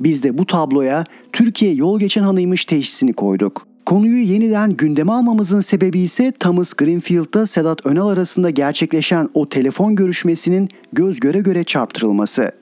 [0.00, 3.67] Biz de bu tabloya Türkiye yol geçen hanıymış teşhisini koyduk.
[3.88, 10.68] Konuyu yeniden gündeme almamızın sebebi ise Thomas Greenfield'da Sedat Önal arasında gerçekleşen o telefon görüşmesinin
[10.92, 12.52] göz göre göre çarptırılması.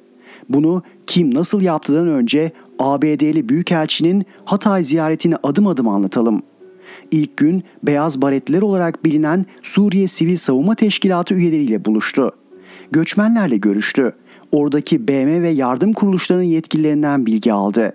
[0.49, 6.43] Bunu kim nasıl yaptıdan önce ABD'li Büyükelçinin Hatay ziyaretini adım adım anlatalım.
[7.11, 12.31] İlk gün Beyaz Baretler olarak bilinen Suriye Sivil Savunma Teşkilatı üyeleriyle buluştu.
[12.91, 14.12] Göçmenlerle görüştü.
[14.53, 17.93] Oradaki BM ve yardım kuruluşlarının yetkililerinden bilgi aldı.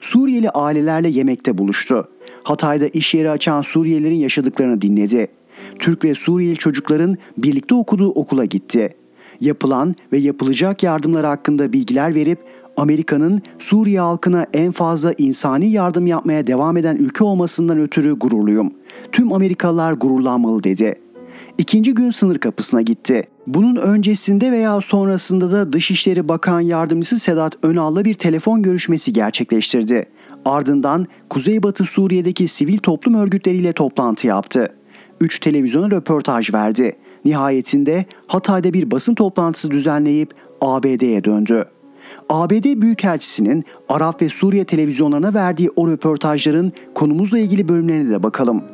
[0.00, 2.08] Suriyeli ailelerle yemekte buluştu.
[2.44, 5.28] Hatay'da iş yeri açan Suriyelilerin yaşadıklarını dinledi.
[5.78, 8.94] Türk ve Suriyeli çocukların birlikte okuduğu okula gitti.
[9.40, 12.38] Yapılan ve yapılacak yardımlar hakkında bilgiler verip
[12.76, 18.72] Amerika'nın Suriye halkına en fazla insani yardım yapmaya devam eden ülke olmasından ötürü gururluyum.
[19.12, 20.94] Tüm Amerikalılar gururlanmalı dedi.
[21.58, 23.24] İkinci gün sınır kapısına gitti.
[23.46, 30.06] Bunun öncesinde veya sonrasında da Dışişleri Bakan Yardımcısı Sedat Önal'la bir telefon görüşmesi gerçekleştirdi.
[30.44, 34.68] Ardından Kuzeybatı Suriye'deki sivil toplum örgütleriyle toplantı yaptı.
[35.20, 36.96] Üç televizyona röportaj verdi.
[37.24, 41.64] Nihayetinde Hatay'da bir basın toplantısı düzenleyip ABD'ye döndü.
[42.28, 48.64] ABD Büyükelçisi'nin Arap ve Suriye televizyonlarına verdiği o röportajların konumuzla ilgili bölümlerine de bakalım.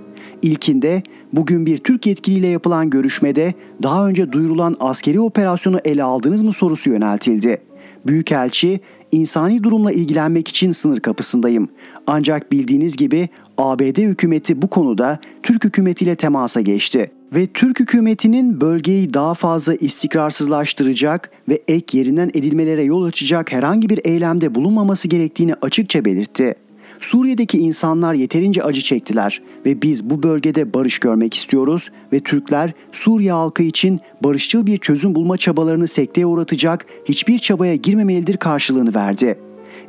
[0.43, 1.03] İlkinde
[1.33, 6.91] bugün bir Türk yetkiliyle yapılan görüşmede daha önce duyurulan askeri operasyonu ele aldınız mı sorusu
[6.91, 7.70] yöneltildi.
[8.07, 8.81] Büyükelçi,
[9.13, 11.69] insani durumla ilgilenmek için sınır kapısındayım.
[12.07, 19.15] Ancak bildiğiniz gibi ABD hükümeti bu konuda Türk hükümetiyle temasa geçti ve Türk hükümetinin bölgeyi
[19.15, 26.05] daha fazla istikrarsızlaştıracak ve ek yerinden edilmelere yol açacak herhangi bir eylemde bulunmaması gerektiğini açıkça
[26.05, 26.55] belirtti.
[27.01, 33.33] Suriye'deki insanlar yeterince acı çektiler ve biz bu bölgede barış görmek istiyoruz ve Türkler Suriye
[33.33, 39.39] halkı için barışçıl bir çözüm bulma çabalarını sekteye uğratacak hiçbir çabaya girmemelidir karşılığını verdi.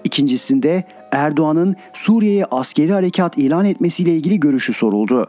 [0.03, 5.27] İkincisinde Erdoğan'ın Suriye'ye askeri harekat ilan etmesiyle ilgili görüşü soruldu.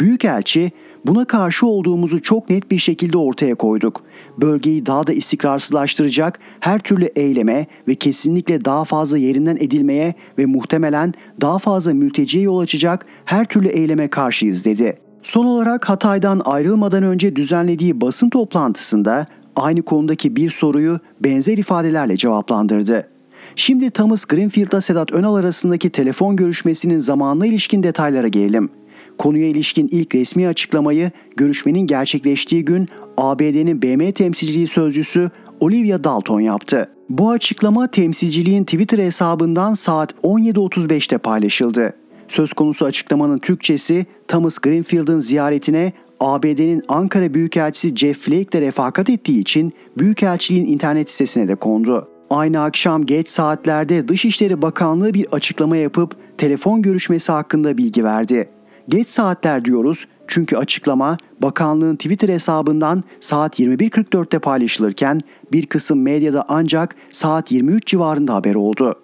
[0.00, 0.72] Büyükelçi,
[1.06, 4.02] buna karşı olduğumuzu çok net bir şekilde ortaya koyduk.
[4.38, 11.14] Bölgeyi daha da istikrarsızlaştıracak her türlü eyleme ve kesinlikle daha fazla yerinden edilmeye ve muhtemelen
[11.40, 14.96] daha fazla mülteciye yol açacak her türlü eyleme karşıyız dedi.
[15.22, 23.08] Son olarak Hatay'dan ayrılmadan önce düzenlediği basın toplantısında aynı konudaki bir soruyu benzer ifadelerle cevaplandırdı.
[23.56, 28.70] Şimdi Thomas Greenfield'la Sedat Önal arasındaki telefon görüşmesinin zamanına ilişkin detaylara gelelim.
[29.18, 36.88] Konuya ilişkin ilk resmi açıklamayı görüşmenin gerçekleştiği gün ABD'nin BM temsilciliği sözcüsü Olivia Dalton yaptı.
[37.08, 41.92] Bu açıklama temsilciliğin Twitter hesabından saat 17.35'te paylaşıldı.
[42.28, 49.40] Söz konusu açıklamanın Türkçesi Thomas Greenfield'ın ziyaretine ABD'nin Ankara Büyükelçisi Jeff Flake de refakat ettiği
[49.40, 52.08] için Büyükelçiliğin internet sitesine de kondu.
[52.30, 58.48] Aynı akşam geç saatlerde Dışişleri Bakanlığı bir açıklama yapıp telefon görüşmesi hakkında bilgi verdi.
[58.88, 65.20] Geç saatler diyoruz çünkü açıklama bakanlığın Twitter hesabından saat 21.44'te paylaşılırken
[65.52, 68.94] bir kısım medyada ancak saat 23 civarında haber oldu.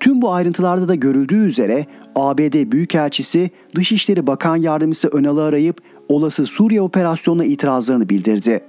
[0.00, 1.86] Tüm bu ayrıntılarda da görüldüğü üzere
[2.16, 8.64] ABD Büyükelçisi Dışişleri Bakan Yardımcısı Önal'ı arayıp olası Suriye operasyonuna itirazlarını bildirdi.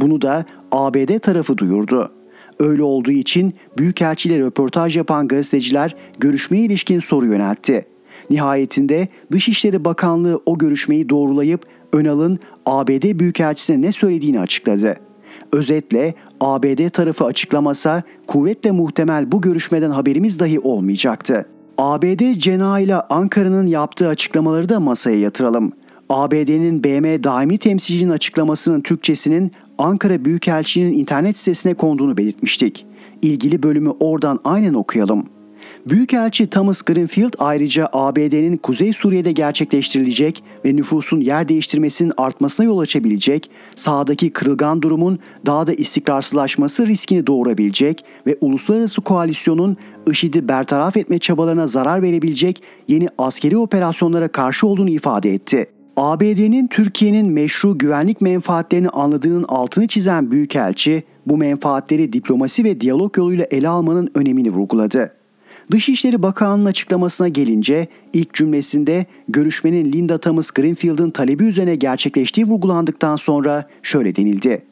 [0.00, 2.12] Bunu da ABD tarafı duyurdu.
[2.58, 7.93] Öyle olduğu için Büyükelçiyle röportaj yapan gazeteciler görüşmeye ilişkin soru yöneltti.
[8.30, 14.96] Nihayetinde Dışişleri Bakanlığı o görüşmeyi doğrulayıp Önal'ın ABD Büyükelçisi'ne ne söylediğini açıkladı.
[15.52, 21.46] Özetle ABD tarafı açıklamasa kuvvetle muhtemel bu görüşmeden haberimiz dahi olmayacaktı.
[21.78, 25.72] ABD cenahıyla Ankara'nın yaptığı açıklamaları da masaya yatıralım.
[26.08, 32.86] ABD'nin BM daimi temsilcinin açıklamasının Türkçesinin Ankara Büyükelçiliğinin internet sitesine konduğunu belirtmiştik.
[33.22, 35.33] İlgili bölümü oradan aynen okuyalım.
[35.88, 43.50] Büyükelçi Thomas Greenfield ayrıca ABD'nin Kuzey Suriye'de gerçekleştirilecek ve nüfusun yer değiştirmesinin artmasına yol açabilecek,
[43.74, 49.76] sahadaki kırılgan durumun daha da istikrarsızlaşması riskini doğurabilecek ve uluslararası koalisyonun
[50.10, 55.66] IŞİD'i bertaraf etme çabalarına zarar verebilecek yeni askeri operasyonlara karşı olduğunu ifade etti.
[55.96, 63.46] ABD'nin Türkiye'nin meşru güvenlik menfaatlerini anladığının altını çizen Büyükelçi, bu menfaatleri diplomasi ve diyalog yoluyla
[63.50, 65.23] ele almanın önemini vurguladı.
[65.70, 73.68] Dışişleri Bakanlığı'nın açıklamasına gelince ilk cümlesinde görüşmenin Linda Thomas Greenfield'ın talebi üzerine gerçekleştiği vurgulandıktan sonra
[73.82, 74.62] şöyle denildi.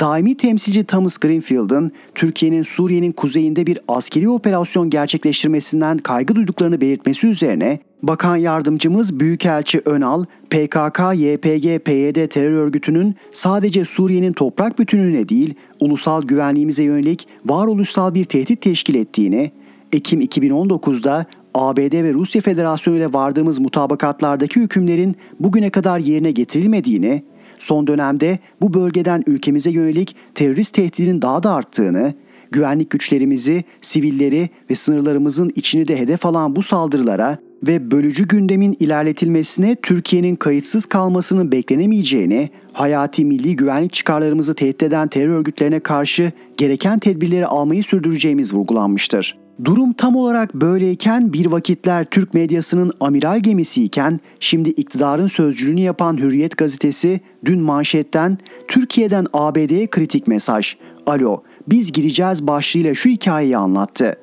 [0.00, 7.78] Daimi temsilci Thomas Greenfield'ın Türkiye'nin Suriye'nin kuzeyinde bir askeri operasyon gerçekleştirmesinden kaygı duyduklarını belirtmesi üzerine
[8.02, 16.22] Bakan Yardımcımız Büyükelçi Önal, PKK, YPG, PYD terör örgütünün sadece Suriye'nin toprak bütünlüğüne değil, ulusal
[16.22, 19.52] güvenliğimize yönelik varoluşsal bir tehdit teşkil ettiğini,
[19.92, 27.22] Ekim 2019'da ABD ve Rusya Federasyonu ile vardığımız mutabakatlardaki hükümlerin bugüne kadar yerine getirilmediğini,
[27.58, 32.14] son dönemde bu bölgeden ülkemize yönelik terörist tehdidinin daha da arttığını,
[32.50, 39.76] güvenlik güçlerimizi, sivilleri ve sınırlarımızın içini de hedef alan bu saldırılara ve bölücü gündemin ilerletilmesine
[39.82, 47.46] Türkiye'nin kayıtsız kalmasının beklenemeyeceğini, hayati milli güvenlik çıkarlarımızı tehdit eden terör örgütlerine karşı gereken tedbirleri
[47.46, 49.41] almayı sürdüreceğimiz vurgulanmıştır.
[49.64, 56.56] Durum tam olarak böyleyken bir vakitler Türk medyasının amiral gemisiyken şimdi iktidarın sözcülüğünü yapan Hürriyet
[56.56, 60.76] gazetesi dün manşetten Türkiye'den ABD'ye kritik mesaj.
[61.06, 64.21] Alo biz gireceğiz başlığıyla şu hikayeyi anlattı.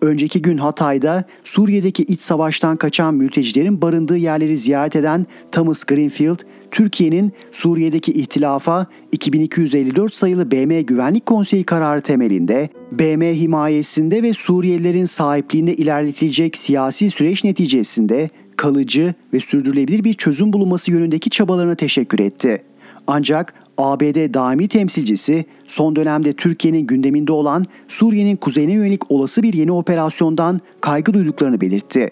[0.00, 6.38] Önceki gün Hatay'da Suriye'deki iç savaştan kaçan mültecilerin barındığı yerleri ziyaret eden Thomas Greenfield,
[6.70, 15.74] Türkiye'nin Suriye'deki ihtilafa 2254 sayılı BM Güvenlik Konseyi kararı temelinde, BM himayesinde ve Suriyelilerin sahipliğinde
[15.74, 22.62] ilerletilecek siyasi süreç neticesinde kalıcı ve sürdürülebilir bir çözüm bulunması yönündeki çabalarına teşekkür etti.
[23.06, 29.72] Ancak ABD daimi temsilcisi son dönemde Türkiye'nin gündeminde olan Suriye'nin kuzeyine yönelik olası bir yeni
[29.72, 32.10] operasyondan kaygı duyduklarını belirtti.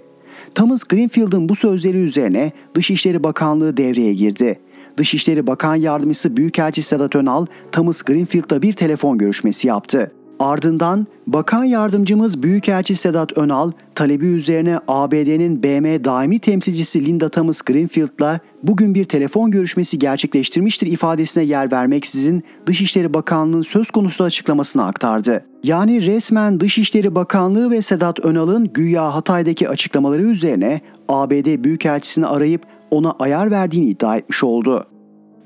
[0.54, 4.60] Thomas Greenfield'ın bu sözleri üzerine Dışişleri Bakanlığı devreye girdi.
[4.96, 10.12] Dışişleri Bakan Yardımcısı Büyükelçi Sedat Önal, Thomas Greenfield'la bir telefon görüşmesi yaptı.
[10.40, 18.40] Ardından Bakan Yardımcımız Büyükelçi Sedat Önal talebi üzerine ABD'nin BM daimi temsilcisi Linda Thomas Greenfield'la
[18.62, 25.44] bugün bir telefon görüşmesi gerçekleştirmiştir ifadesine yer vermeksizin Dışişleri Bakanlığı'nın söz konusu açıklamasını aktardı.
[25.62, 33.10] Yani resmen Dışişleri Bakanlığı ve Sedat Önal'ın güya Hatay'daki açıklamaları üzerine ABD Büyükelçisini arayıp ona
[33.18, 34.86] ayar verdiğini iddia etmiş oldu.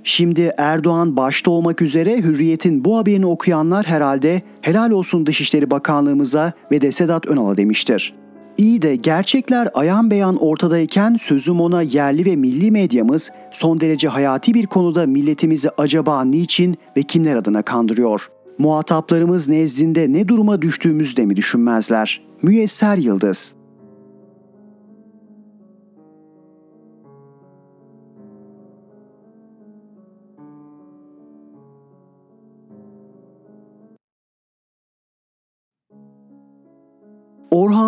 [0.04, 6.80] Şimdi Erdoğan başta olmak üzere Hürriyet'in bu haberini okuyanlar herhalde helal olsun Dışişleri Bakanlığımıza ve
[6.80, 8.14] de Sedat Önal'a demiştir.
[8.58, 14.54] İyi de gerçekler ayan beyan ortadayken sözüm ona yerli ve milli medyamız son derece hayati
[14.54, 18.28] bir konuda milletimizi acaba niçin ve kimler adına kandırıyor?
[18.58, 22.20] Muhataplarımız nezdinde ne duruma düştüğümüzü de mi düşünmezler?
[22.42, 23.61] Müyesser Yıldız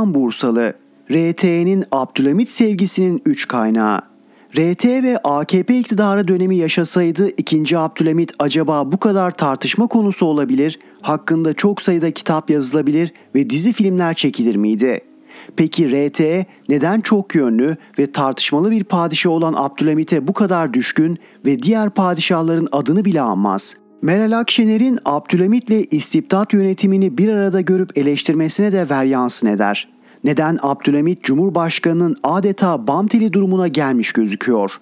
[0.05, 0.75] Orhan Bursalı,
[1.11, 4.01] RT'nin Abdülhamit sevgisinin üç kaynağı.
[4.57, 7.79] RT ve AKP iktidarı dönemi yaşasaydı 2.
[7.79, 14.15] Abdülhamit acaba bu kadar tartışma konusu olabilir, hakkında çok sayıda kitap yazılabilir ve dizi filmler
[14.15, 15.01] çekilir miydi?
[15.57, 21.63] Peki RT neden çok yönlü ve tartışmalı bir padişah olan Abdülhamit'e bu kadar düşkün ve
[21.63, 23.77] diğer padişahların adını bile anmaz?
[24.03, 29.94] Meral Akşener'in Abdülhamit'le istibdat yönetimini bir arada görüp eleştirmesine de ver yansın eder.
[30.25, 34.73] Neden Abdülhamit Cumhurbaşkanı'nın adeta bam teli durumuna gelmiş gözüküyor?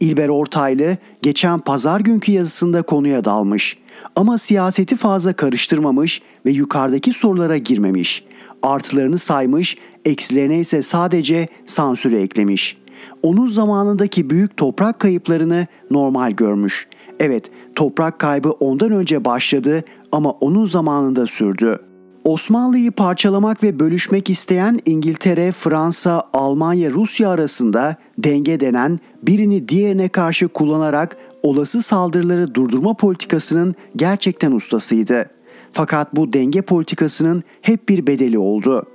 [0.00, 3.78] İlber Ortaylı geçen pazar günkü yazısında konuya dalmış.
[4.16, 8.24] Ama siyaseti fazla karıştırmamış ve yukarıdaki sorulara girmemiş.
[8.62, 12.76] Artılarını saymış, eksilerine ise sadece sansürü eklemiş.
[13.22, 16.88] Onun zamanındaki büyük toprak kayıplarını normal görmüş.
[17.20, 21.89] Evet, toprak kaybı ondan önce başladı ama onun zamanında sürdü.
[22.24, 30.48] Osmanlı'yı parçalamak ve bölüşmek isteyen İngiltere, Fransa, Almanya, Rusya arasında denge denen birini diğerine karşı
[30.48, 35.30] kullanarak olası saldırıları durdurma politikasının gerçekten ustasıydı.
[35.72, 38.86] Fakat bu denge politikasının hep bir bedeli oldu.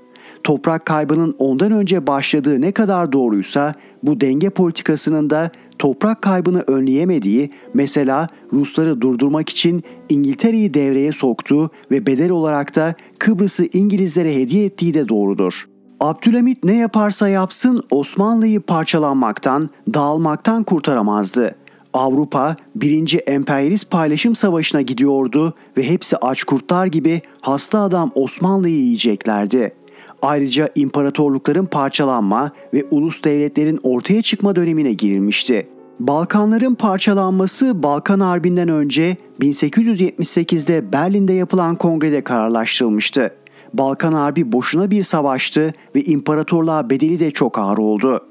[0.45, 7.49] Toprak kaybının ondan önce başladığı ne kadar doğruysa bu denge politikasının da toprak kaybını önleyemediği,
[7.73, 14.93] mesela Rusları durdurmak için İngiltere'yi devreye soktuğu ve bedel olarak da Kıbrıs'ı İngilizlere hediye ettiği
[14.93, 15.65] de doğrudur.
[15.99, 21.55] Abdülhamit ne yaparsa yapsın Osmanlı'yı parçalanmaktan, dağılmaktan kurtaramazdı.
[21.93, 29.84] Avrupa birinci emperyalist paylaşım savaşına gidiyordu ve hepsi aç kurtlar gibi hasta adam Osmanlı'yı yiyeceklerdi.
[30.21, 35.67] Ayrıca imparatorlukların parçalanma ve ulus devletlerin ortaya çıkma dönemine girilmişti.
[35.99, 43.31] Balkanların parçalanması Balkan Harbi'nden önce 1878'de Berlin'de yapılan kongrede kararlaştırılmıştı.
[43.73, 48.21] Balkan Harbi boşuna bir savaştı ve imparatorluğa bedeli de çok ağır oldu.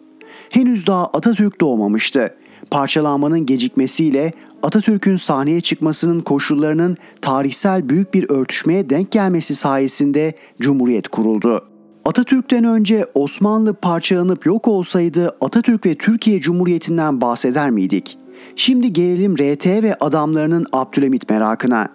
[0.51, 2.35] Henüz daha Atatürk doğmamıştı.
[2.70, 4.32] Parçalanmanın gecikmesiyle
[4.62, 11.74] Atatürk'ün sahneye çıkmasının koşullarının tarihsel büyük bir örtüşmeye denk gelmesi sayesinde Cumhuriyet kuruldu.
[12.05, 18.18] Atatürk'ten önce Osmanlı parçalanıp yok olsaydı Atatürk ve Türkiye Cumhuriyeti'nden bahseder miydik?
[18.57, 21.88] Şimdi gelelim RT ve adamlarının Abdülhamit merakına.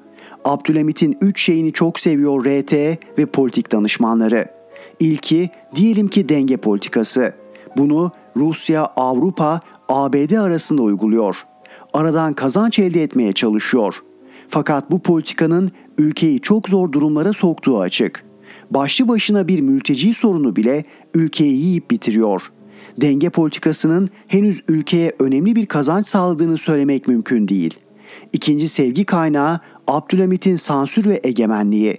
[0.46, 2.74] Abdülhamit'in üç şeyini çok seviyor RT
[3.18, 4.46] ve politik danışmanları.
[5.00, 7.34] İlki diyelim ki denge politikası.
[7.78, 11.36] Bunu Rusya, Avrupa, ABD arasında uyguluyor.
[11.94, 14.04] Aradan kazanç elde etmeye çalışıyor.
[14.50, 18.29] Fakat bu politikanın ülkeyi çok zor durumlara soktuğu açık.
[18.72, 22.42] Başlı başına bir mülteci sorunu bile ülkeyi yiyip bitiriyor.
[23.02, 27.80] Denge politikasının henüz ülkeye önemli bir kazanç sağladığını söylemek mümkün değil.
[28.34, 31.98] İkinci sevgi kaynağı Abdülhamit'in sansür ve egemenliği.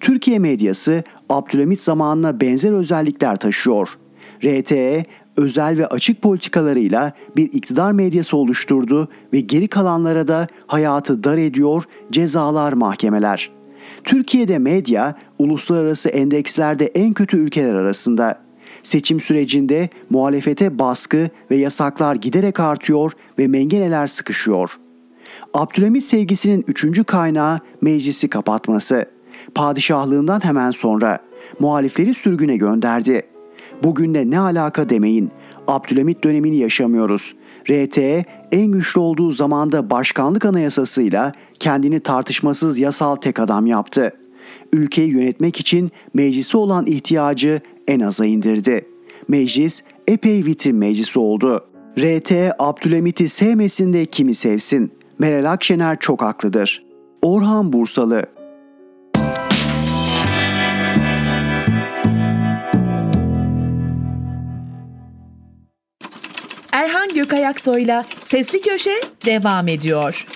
[0.00, 3.88] Türkiye medyası Abdülhamit zamanına benzer özellikler taşıyor.
[4.44, 5.04] RTE
[5.36, 11.84] özel ve açık politikalarıyla bir iktidar medyası oluşturdu ve geri kalanlara da hayatı dar ediyor
[12.10, 13.59] cezalar mahkemeler.
[14.04, 18.40] Türkiye'de medya uluslararası endekslerde en kötü ülkeler arasında.
[18.82, 24.70] Seçim sürecinde muhalefete baskı ve yasaklar giderek artıyor ve mengeneler sıkışıyor.
[25.54, 29.06] Abdülhamit sevgisinin üçüncü kaynağı meclisi kapatması.
[29.54, 31.18] Padişahlığından hemen sonra
[31.58, 33.22] muhalifleri sürgüne gönderdi.
[33.82, 35.30] Bugün de ne alaka demeyin.
[35.68, 37.34] Abdülhamit dönemini yaşamıyoruz.
[37.70, 37.98] RT
[38.52, 44.12] en güçlü olduğu zamanda başkanlık anayasasıyla kendini tartışmasız yasal tek adam yaptı.
[44.72, 48.86] Ülkeyi yönetmek için meclisi olan ihtiyacı en aza indirdi.
[49.28, 51.64] Meclis epey vitrin meclisi oldu.
[51.98, 54.92] RT Abdülhamit'i sevmesin de kimi sevsin.
[55.18, 56.84] Meral Akşener çok haklıdır.
[57.22, 58.26] Orhan Bursalı
[67.20, 70.26] Erhan Gökayaksoy'la Sesli Köşe devam ediyor.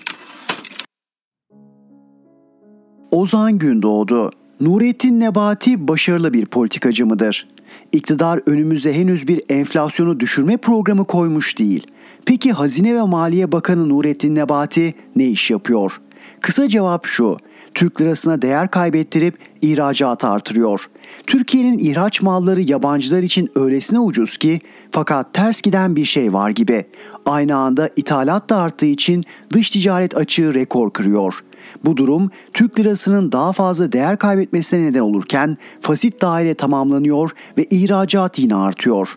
[3.11, 4.31] Ozan Gündoğdu
[4.61, 7.49] Nurettin Nebati başarılı bir politikacı mıdır?
[7.93, 11.87] İktidar önümüze henüz bir enflasyonu düşürme programı koymuş değil.
[12.27, 16.01] Peki Hazine ve Maliye Bakanı Nurettin Nebati ne iş yapıyor?
[16.41, 17.39] Kısa cevap şu.
[17.75, 20.87] Türk lirasına değer kaybettirip ihracatı artırıyor.
[21.27, 24.61] Türkiye'nin ihraç malları yabancılar için öylesine ucuz ki
[24.91, 26.85] fakat ters giden bir şey var gibi.
[27.27, 31.45] Aynı anda ithalat da arttığı için dış ticaret açığı rekor kırıyor.
[31.85, 38.39] Bu durum Türk lirasının daha fazla değer kaybetmesine neden olurken fasit daire tamamlanıyor ve ihracat
[38.39, 39.09] yine artıyor.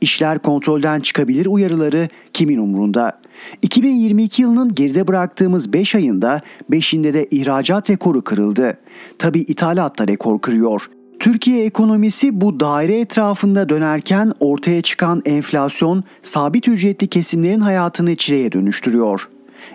[0.00, 3.20] İşler kontrolden çıkabilir uyarıları kimin umurunda?
[3.62, 6.40] 2022 yılının geride bıraktığımız 5 ayında
[6.70, 8.78] 5'inde de ihracat rekoru kırıldı.
[9.18, 10.90] Tabi ithalat da rekor kırıyor.
[11.18, 19.28] Türkiye ekonomisi bu daire etrafında dönerken ortaya çıkan enflasyon sabit ücretli kesimlerin hayatını çileye dönüştürüyor.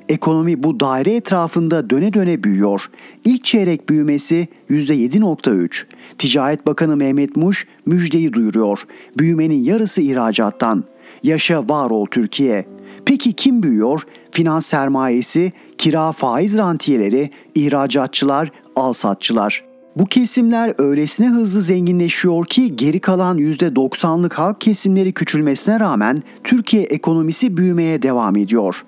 [0.09, 2.89] Ekonomi bu daire etrafında döne döne büyüyor.
[3.23, 5.83] İlk çeyrek büyümesi %7.3.
[6.17, 8.79] Ticaret Bakanı Mehmet Muş müjdeyi duyuruyor.
[9.17, 10.83] Büyümenin yarısı ihracattan.
[11.23, 12.65] Yaşa var ol Türkiye.
[13.05, 14.01] Peki kim büyüyor?
[14.31, 19.63] Finans sermayesi, kira faiz rantiyeleri, ihracatçılar, alsatçılar.
[19.95, 27.57] Bu kesimler öylesine hızlı zenginleşiyor ki geri kalan %90'lık halk kesimleri küçülmesine rağmen Türkiye ekonomisi
[27.57, 28.85] büyümeye devam ediyor.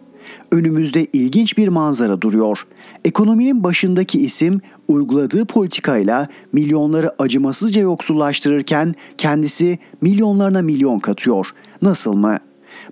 [0.52, 2.68] Önümüzde ilginç bir manzara duruyor.
[3.06, 11.48] Ekonominin başındaki isim uyguladığı politikayla milyonları acımasızca yoksullaştırırken kendisi milyonlarına milyon katıyor.
[11.82, 12.38] Nasıl mı?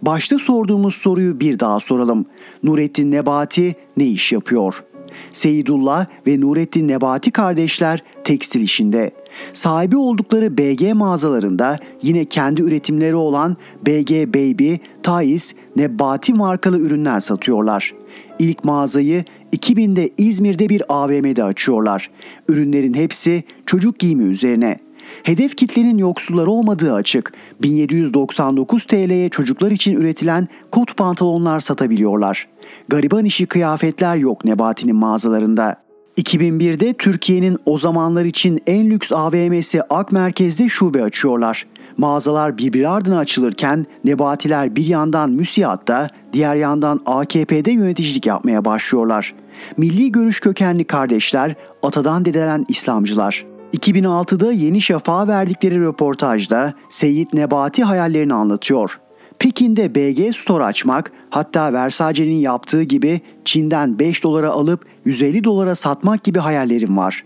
[0.01, 2.25] Başta sorduğumuz soruyu bir daha soralım.
[2.63, 4.83] Nurettin Nebati ne iş yapıyor?
[5.31, 9.11] Seyidullah ve Nurettin Nebati kardeşler tekstil işinde.
[9.53, 13.57] Sahibi oldukları BG mağazalarında yine kendi üretimleri olan
[13.87, 14.73] BG Baby,
[15.03, 17.93] Thais, Nebati markalı ürünler satıyorlar.
[18.39, 19.23] İlk mağazayı
[19.53, 22.09] 2000'de İzmir'de bir AVM'de açıyorlar.
[22.49, 24.77] Ürünlerin hepsi çocuk giyimi üzerine.
[25.23, 27.33] Hedef kitlenin yoksullar olmadığı açık.
[27.61, 32.47] 1799 TL'ye çocuklar için üretilen kot pantolonlar satabiliyorlar.
[32.87, 35.84] Gariban işi kıyafetler yok Nebati'nin mağazalarında.
[36.17, 41.65] 2001'de Türkiye'nin o zamanlar için en lüks AVM'si Ak Merkez'de şube açıyorlar.
[41.97, 49.33] Mağazalar birbiri ardına açılırken Nebatiler bir yandan müsiyatta, diğer yandan AKP'de yöneticilik yapmaya başlıyorlar.
[49.77, 53.45] Milli görüş kökenli kardeşler, atadan dedelen İslamcılar.
[53.73, 58.99] 2006'da Yeni Şafak'a verdikleri röportajda Seyit Nebati hayallerini anlatıyor.
[59.39, 66.23] Pekin'de BG Store açmak, hatta Versace'nin yaptığı gibi Çin'den 5 dolara alıp 150 dolara satmak
[66.23, 67.25] gibi hayallerim var.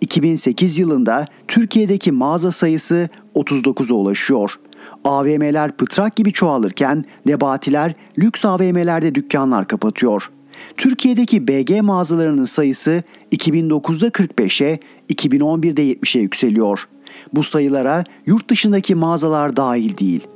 [0.00, 4.54] 2008 yılında Türkiye'deki mağaza sayısı 39'a ulaşıyor.
[5.04, 10.30] AVM'ler pıtrak gibi çoğalırken Nebatiler lüks AVM'lerde dükkanlar kapatıyor.
[10.76, 13.02] Türkiye'deki BG mağazalarının sayısı
[13.32, 14.78] 2009'da 45'e,
[15.10, 16.88] 2011'de 70'e yükseliyor.
[17.32, 20.26] Bu sayılara yurt dışındaki mağazalar dahil değil.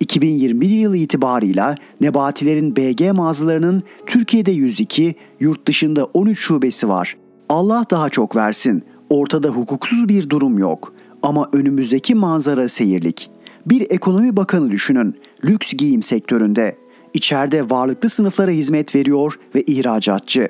[0.00, 7.16] 2021 yılı itibarıyla Nebatilerin BG mağazalarının Türkiye'de 102, yurt dışında 13 şubesi var.
[7.48, 8.82] Allah daha çok versin.
[9.10, 10.92] Ortada hukuksuz bir durum yok.
[11.22, 13.30] Ama önümüzdeki manzara seyirlik.
[13.66, 15.14] Bir ekonomi bakanı düşünün.
[15.44, 16.76] Lüks giyim sektöründe.
[17.14, 20.48] İçeride varlıklı sınıflara hizmet veriyor ve ihracatçı.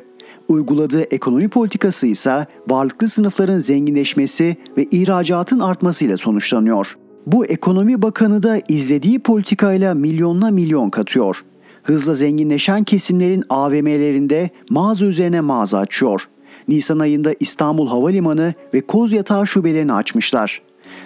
[0.48, 6.96] Uyguladığı ekonomi politikası ise varlıklı sınıfların zenginleşmesi ve ihracatın artmasıyla sonuçlanıyor.
[7.26, 11.44] Bu ekonomi bakanı da izlediği politikayla milyonla milyon katıyor.
[11.82, 16.28] Hızla zenginleşen kesimlerin AVM'lerinde mağaza üzerine mağaza açıyor.
[16.68, 20.62] Nisan ayında İstanbul Havalimanı ve Kozyatağı şubelerini açmışlar.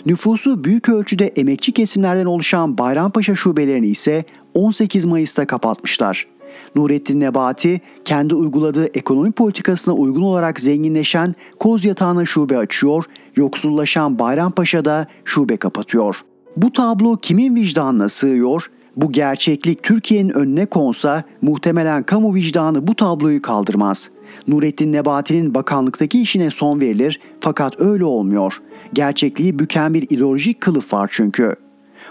[0.07, 6.27] Nüfusu büyük ölçüde emekçi kesimlerden oluşan Bayrampaşa şubelerini ise 18 Mayıs'ta kapatmışlar.
[6.75, 13.05] Nurettin Nebati kendi uyguladığı ekonomi politikasına uygun olarak zenginleşen Kozyatağı'na şube açıyor,
[13.37, 16.17] yoksullaşan Bayrampaşa'da şube kapatıyor.
[16.57, 18.71] Bu tablo kimin vicdanına sığıyor?
[18.97, 24.11] Bu gerçeklik Türkiye'nin önüne konsa muhtemelen kamu vicdanı bu tabloyu kaldırmaz.
[24.49, 28.57] Nurettin Nebati'nin bakanlıktaki işine son verilir fakat öyle olmuyor.
[28.93, 31.57] Gerçekliği büken bir ideolojik kılıf var çünkü.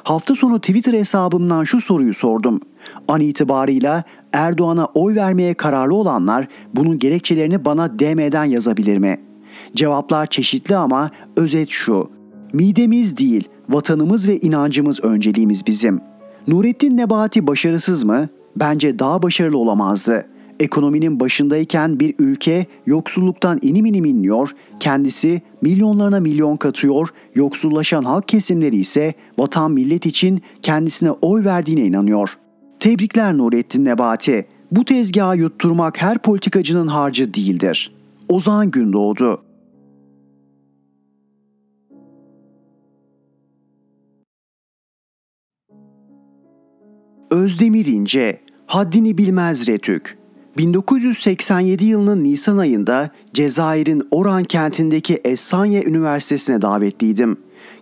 [0.03, 2.61] Hafta sonu Twitter hesabımdan şu soruyu sordum.
[3.07, 4.03] An itibarıyla
[4.33, 9.19] Erdoğan'a oy vermeye kararlı olanlar bunun gerekçelerini bana DM'den yazabilir mi?
[9.75, 12.09] Cevaplar çeşitli ama özet şu.
[12.53, 16.01] Midemiz değil, vatanımız ve inancımız önceliğimiz bizim.
[16.47, 18.29] Nurettin Nebati başarısız mı?
[18.55, 20.25] Bence daha başarılı olamazdı.
[20.59, 28.75] Ekonominin başındayken bir ülke yoksulluktan inim inim inliyor, kendisi milyonlarına milyon katıyor, yoksullaşan halk kesimleri
[28.77, 32.37] ise vatan millet için kendisine oy verdiğine inanıyor.
[32.79, 34.47] Tebrikler Nurettin Nebati.
[34.71, 37.93] Bu tezgahı yutturmak her politikacının harcı değildir.
[38.29, 39.41] Ozan Gündoğdu
[47.31, 50.17] Özdemir İnce, haddini bilmez Retük.
[50.57, 57.37] 1987 yılının Nisan ayında Cezayir'in Oran kentindeki Essanye Üniversitesi'ne davetliydim.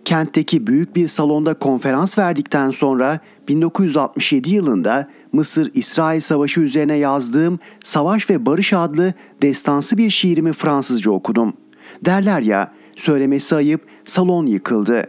[0.08, 8.46] Kentteki büyük bir salonda konferans verdikten sonra 1967 yılında Mısır-İsrail Savaşı üzerine yazdığım Savaş ve
[8.46, 11.52] Barış adlı destansı bir şiirimi Fransızca okudum.
[12.04, 15.06] Derler ya, söylemesi ayıp salon yıkıldı.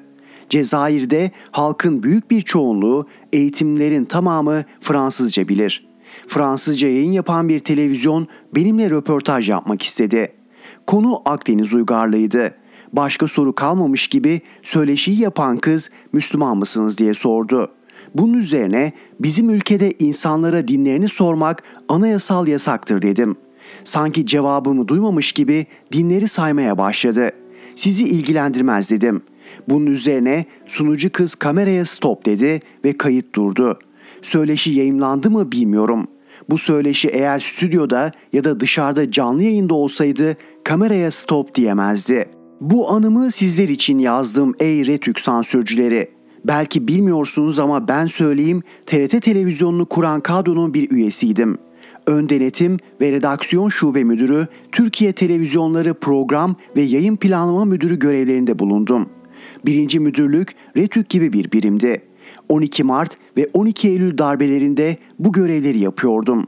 [0.49, 5.85] Cezayir'de halkın büyük bir çoğunluğu eğitimlerin tamamı Fransızca bilir.''
[6.27, 10.33] Fransızca yayın yapan bir televizyon benimle röportaj yapmak istedi.
[10.87, 12.58] Konu Akdeniz uygarlığıydı.
[12.93, 17.71] Başka soru kalmamış gibi söyleşiyi yapan kız Müslüman mısınız diye sordu.
[18.15, 23.35] Bunun üzerine bizim ülkede insanlara dinlerini sormak anayasal yasaktır dedim.
[23.83, 27.31] Sanki cevabımı duymamış gibi dinleri saymaya başladı.
[27.75, 29.21] Sizi ilgilendirmez dedim.
[29.69, 33.79] Bunun üzerine sunucu kız kameraya stop dedi ve kayıt durdu.
[34.21, 36.07] Söyleşi yayımlandı mı bilmiyorum.
[36.49, 42.38] Bu söyleşi eğer stüdyoda ya da dışarıda canlı yayında olsaydı kameraya stop diyemezdi.
[42.61, 46.09] Bu anımı sizler için yazdım ey Retük sansürcüleri.
[46.45, 51.57] Belki bilmiyorsunuz ama ben söyleyeyim TRT televizyonunu kuran kadronun bir üyesiydim.
[52.07, 59.09] Ön denetim ve redaksiyon şube müdürü, Türkiye televizyonları program ve yayın planlama müdürü görevlerinde bulundum.
[59.65, 62.01] Birinci müdürlük Retük gibi bir birimdi.
[62.49, 66.47] 12 Mart ve 12 Eylül darbelerinde bu görevleri yapıyordum.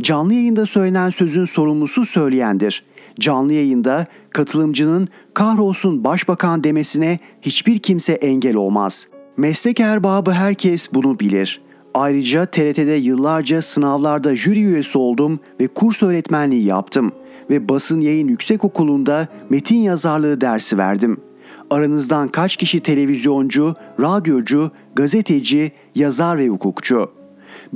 [0.00, 2.84] Canlı yayında söylenen sözün sorumlusu söyleyendir.
[3.20, 9.08] Canlı yayında katılımcının kahrolsun başbakan demesine hiçbir kimse engel olmaz.
[9.36, 11.60] Meslek erbabı herkes bunu bilir.
[11.94, 17.12] Ayrıca TRT'de yıllarca sınavlarda jüri üyesi oldum ve kurs öğretmenliği yaptım
[17.50, 21.26] ve basın yayın yüksek okulunda metin yazarlığı dersi verdim.''
[21.70, 27.10] Aranızdan kaç kişi televizyoncu, radyocu, gazeteci, yazar ve hukukçu?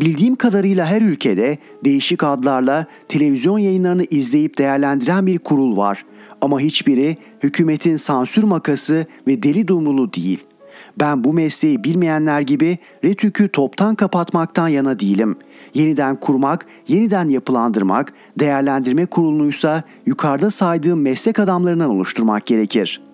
[0.00, 6.04] Bildiğim kadarıyla her ülkede değişik adlarla televizyon yayınlarını izleyip değerlendiren bir kurul var.
[6.40, 10.44] Ama hiçbiri hükümetin sansür makası ve deli dumrulu değil.
[11.00, 15.36] Ben bu mesleği bilmeyenler gibi Retük'ü toptan kapatmaktan yana değilim.
[15.74, 23.10] Yeniden kurmak, yeniden yapılandırmak, değerlendirme kurulunuysa yukarıda saydığım meslek adamlarından oluşturmak gerekir.''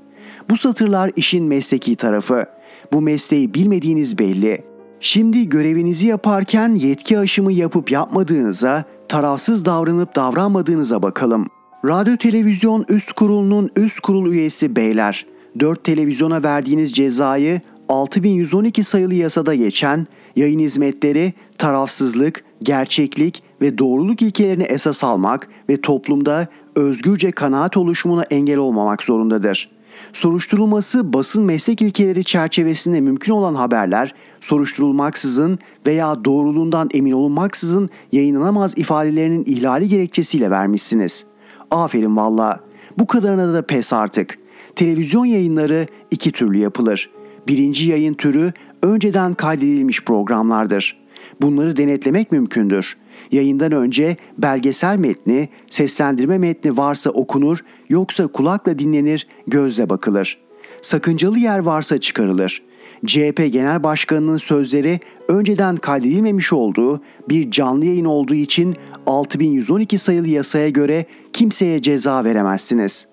[0.51, 2.47] Bu satırlar işin mesleki tarafı.
[2.93, 4.76] Bu mesleği bilmediğiniz belli.
[5.01, 11.47] Şimdi görevinizi yaparken yetki aşımı yapıp yapmadığınıza, tarafsız davranıp davranmadığınıza bakalım.
[11.85, 15.27] Radyo Televizyon Üst Kurulu'nun üst kurul üyesi beyler,
[15.61, 24.63] 4 televizyona verdiğiniz cezayı 6112 sayılı yasada geçen yayın hizmetleri tarafsızlık, gerçeklik ve doğruluk ilkelerini
[24.63, 29.71] esas almak ve toplumda özgürce kanaat oluşumuna engel olmamak zorundadır.
[30.13, 34.15] Soruşturulması basın meslek ilkeleri çerçevesinde mümkün olan haberler
[34.47, 41.27] soruşturulmaksızın veya doğruluğundan emin olunmaksızın yayınlanamaz ifadelerinin ihlali gerekçesiyle vermişsiniz.
[41.71, 42.61] Aferin valla.
[42.99, 44.39] Bu kadarına da pes artık.
[44.77, 47.11] Televizyon yayınları iki türlü yapılır.
[47.49, 50.97] Birinci yayın türü önceden kaydedilmiş programlardır.
[51.41, 52.97] Bunları denetlemek mümkündür.
[53.33, 60.39] Yayından önce belgesel metni, seslendirme metni varsa okunur, yoksa kulakla dinlenir, gözle bakılır.
[60.83, 62.63] Sakıncalı yer varsa çıkarılır.
[63.07, 68.77] CHP Genel Başkanı'nın sözleri önceden kaydedilmemiş olduğu bir canlı yayın olduğu için
[69.07, 73.09] 6112 sayılı yasaya göre kimseye ceza veremezsiniz.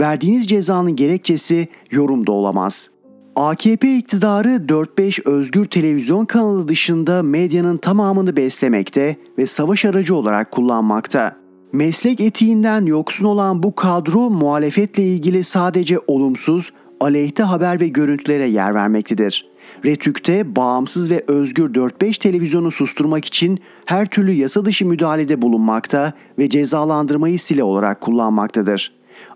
[0.00, 2.98] Verdiğiniz cezanın gerekçesi yorumda olamaz.''
[3.38, 11.36] AKP iktidarı 4-5 özgür televizyon kanalı dışında medyanın tamamını beslemekte ve savaş aracı olarak kullanmakta.
[11.72, 18.74] Meslek etiğinden yoksun olan bu kadro muhalefetle ilgili sadece olumsuz, aleyhte haber ve görüntülere yer
[18.74, 19.48] vermektedir.
[19.84, 26.48] Retük'te bağımsız ve özgür 4-5 televizyonu susturmak için her türlü yasa dışı müdahalede bulunmakta ve
[26.48, 28.92] cezalandırmayı sile olarak kullanmaktadır.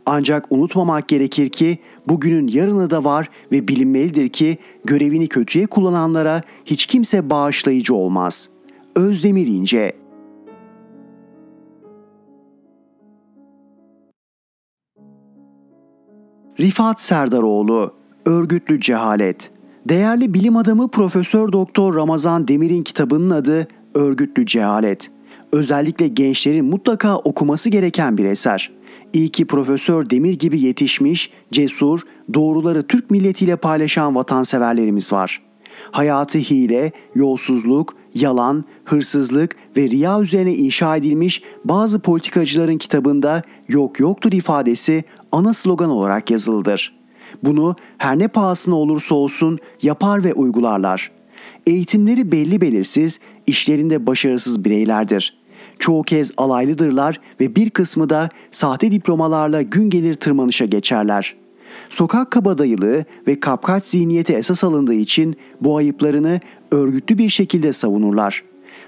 [0.06, 6.86] Ancak unutmamak gerekir ki bugünün yarını da var ve bilinmelidir ki görevini kötüye kullananlara hiç
[6.86, 8.48] kimse bağışlayıcı olmaz.
[8.96, 10.01] Özdemir İnce
[16.60, 17.94] Rifat Serdaroğlu
[18.26, 19.50] Örgütlü Cehalet
[19.88, 25.10] Değerli bilim adamı Profesör Doktor Ramazan Demir'in kitabının adı Örgütlü Cehalet.
[25.52, 28.70] Özellikle gençlerin mutlaka okuması gereken bir eser.
[29.12, 32.00] İyi ki Profesör Demir gibi yetişmiş, cesur,
[32.34, 35.42] doğruları Türk milletiyle paylaşan vatanseverlerimiz var.
[35.90, 44.32] Hayatı hile, yolsuzluk, yalan, hırsızlık ve riya üzerine inşa edilmiş bazı politikacıların kitabında yok yoktur
[44.32, 46.96] ifadesi ana slogan olarak yazılıdır.
[47.42, 51.10] Bunu her ne pahasına olursa olsun yapar ve uygularlar.
[51.66, 55.42] Eğitimleri belli belirsiz, işlerinde başarısız bireylerdir.''
[55.78, 61.34] Çoğu kez alaylıdırlar ve bir kısmı da sahte diplomalarla gün gelir tırmanışa geçerler.
[61.90, 68.44] Sokak kabadayılığı ve kapkaç zihniyeti esas alındığı için bu ayıplarını örgütlü bir şekilde savunurlar.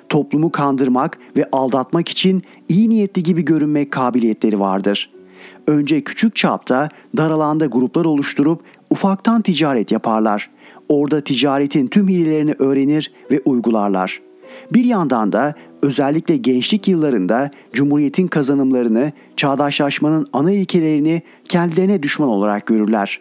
[0.08, 5.10] Toplumu kandırmak ve aldatmak için iyi niyetli gibi görünmek kabiliyetleri vardır.
[5.66, 8.60] Önce küçük çapta dar alanda gruplar oluşturup
[8.90, 10.50] ufaktan ticaret yaparlar.
[10.88, 14.34] Orada ticaretin tüm hilelerini öğrenir ve uygularlar.''
[14.72, 23.20] Bir yandan da özellikle gençlik yıllarında Cumhuriyet'in kazanımlarını, çağdaşlaşmanın ana ilkelerini kendilerine düşman olarak görürler.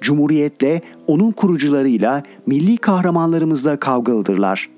[0.00, 4.68] Cumhuriyetle, onun kurucularıyla, milli kahramanlarımızla kavgalıdırlar.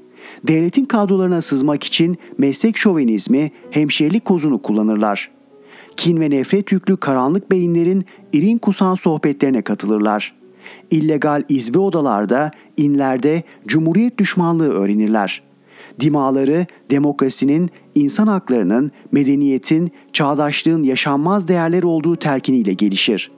[0.45, 5.31] Devletin kadrolarına sızmak için meslek şovenizmi, hemşerilik kozunu kullanırlar.
[5.99, 10.35] Kin ve nefret yüklü karanlık beyinlerin irin kusan sohbetlerine katılırlar.
[10.91, 15.49] İllegal izbe odalarda, inlerde cumhuriyet düşmanlığı öğrenirler.''
[16.01, 23.31] dimaları demokrasinin, insan haklarının, medeniyetin, çağdaşlığın yaşanmaz değerler olduğu telkiniyle gelişir.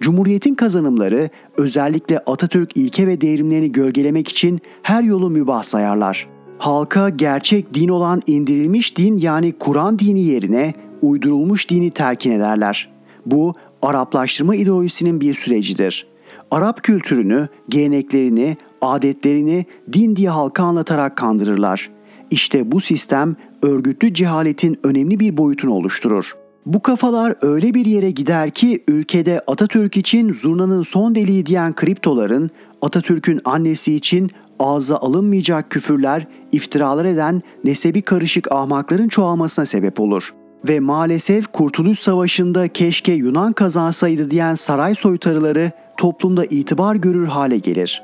[0.00, 6.28] Cumhuriyetin kazanımları özellikle Atatürk ilke ve devrimlerini gölgelemek için her yolu mübah sayarlar.
[6.58, 12.90] Halka gerçek din olan indirilmiş din yani Kur'an dini yerine uydurulmuş dini telkin ederler.
[13.26, 16.06] Bu Araplaştırma ideolojisinin bir sürecidir.
[16.50, 21.90] Arap kültürünü, geleneklerini, adetlerini din diye halka anlatarak kandırırlar.
[22.30, 26.32] İşte bu sistem örgütlü cehaletin önemli bir boyutunu oluşturur.
[26.66, 32.50] Bu kafalar öyle bir yere gider ki ülkede Atatürk için zurnanın son deliği diyen kriptoların,
[32.82, 40.34] Atatürk'ün annesi için ağza alınmayacak küfürler, iftiralar eden nesebi karışık ahmakların çoğalmasına sebep olur.
[40.68, 48.02] Ve maalesef Kurtuluş Savaşı'nda keşke Yunan kazansaydı diyen saray soytarıları toplumda itibar görür hale gelir.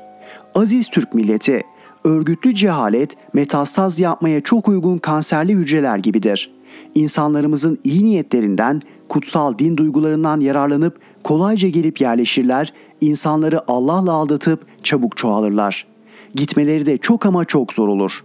[0.55, 1.61] Aziz Türk milleti,
[2.03, 6.51] örgütlü cehalet metastaz yapmaya çok uygun kanserli hücreler gibidir.
[6.95, 15.87] İnsanlarımızın iyi niyetlerinden, kutsal din duygularından yararlanıp kolayca gelip yerleşirler, insanları Allah'la aldatıp çabuk çoğalırlar.
[16.35, 18.23] Gitmeleri de çok ama çok zor olur.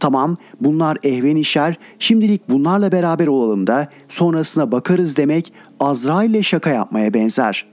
[0.00, 6.70] Tamam bunlar ehven işler, şimdilik bunlarla beraber olalım da sonrasına bakarız demek Azrail ile şaka
[6.70, 7.70] yapmaya benzer.''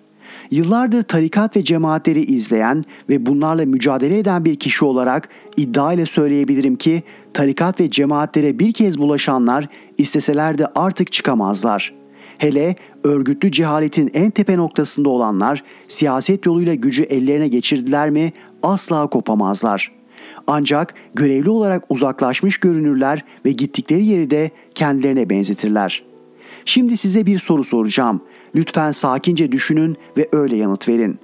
[0.51, 6.75] Yıllardır tarikat ve cemaatleri izleyen ve bunlarla mücadele eden bir kişi olarak iddia ile söyleyebilirim
[6.75, 7.03] ki
[7.34, 9.67] tarikat ve cemaatlere bir kez bulaşanlar
[9.97, 11.93] isteseler de artık çıkamazlar.
[12.38, 18.32] Hele örgütlü cehaletin en tepe noktasında olanlar siyaset yoluyla gücü ellerine geçirdiler mi
[18.63, 19.97] asla kopamazlar.
[20.48, 26.04] Ancak görevli olarak uzaklaşmış görünürler ve gittikleri yeri de kendilerine benzetirler.
[26.66, 28.22] Şimdi size bir soru soracağım
[28.58, 31.20] Lütfen sakince düşünün ve öyle yanıt verin.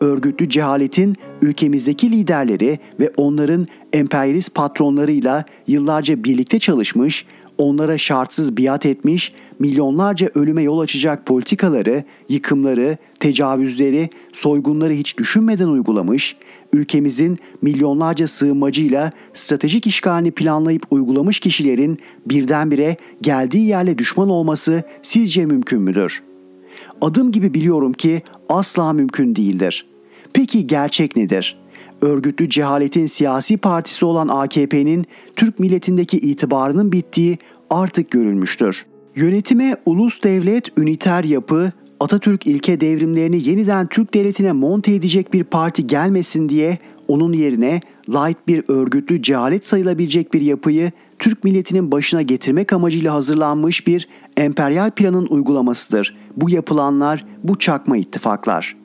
[0.00, 7.26] Örgütlü cehaletin ülkemizdeki liderleri ve onların emperyalist patronlarıyla yıllarca birlikte çalışmış,
[7.58, 16.36] onlara şartsız biat etmiş, milyonlarca ölüme yol açacak politikaları, yıkımları, tecavüzleri, soygunları hiç düşünmeden uygulamış,
[16.72, 25.82] ülkemizin milyonlarca sığınmacıyla stratejik işgalini planlayıp uygulamış kişilerin birdenbire geldiği yerle düşman olması sizce mümkün
[25.82, 26.22] müdür?
[27.00, 29.86] Adım gibi biliyorum ki asla mümkün değildir.
[30.32, 31.58] Peki gerçek nedir?
[32.00, 37.38] Örgütlü cehaletin siyasi partisi olan AKP'nin Türk milletindeki itibarının bittiği
[37.70, 38.86] artık görülmüştür.
[39.16, 45.86] Yönetime ulus devlet, üniter yapı, Atatürk ilke devrimlerini yeniden Türk devletine monte edecek bir parti
[45.86, 52.72] gelmesin diye onun yerine light bir örgütlü cehalet sayılabilecek bir yapıyı Türk milletinin başına getirmek
[52.72, 56.16] amacıyla hazırlanmış bir emperyal planın uygulamasıdır.
[56.36, 58.76] Bu yapılanlar, bu çakma ittifaklar.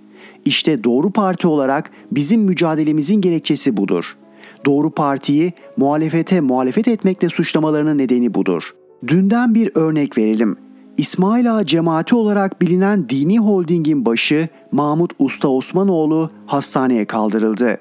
[0.46, 4.18] İşte Doğru Parti olarak bizim mücadelemizin gerekçesi budur.
[4.66, 8.74] Doğru Parti'yi muhalefete muhalefet etmekle suçlamalarının nedeni budur.
[9.08, 10.58] Dünden bir örnek verelim.
[10.98, 17.78] İsmail Ağa cemaati olarak bilinen dini holdingin başı Mahmut Usta Osmanoğlu hastaneye kaldırıldı.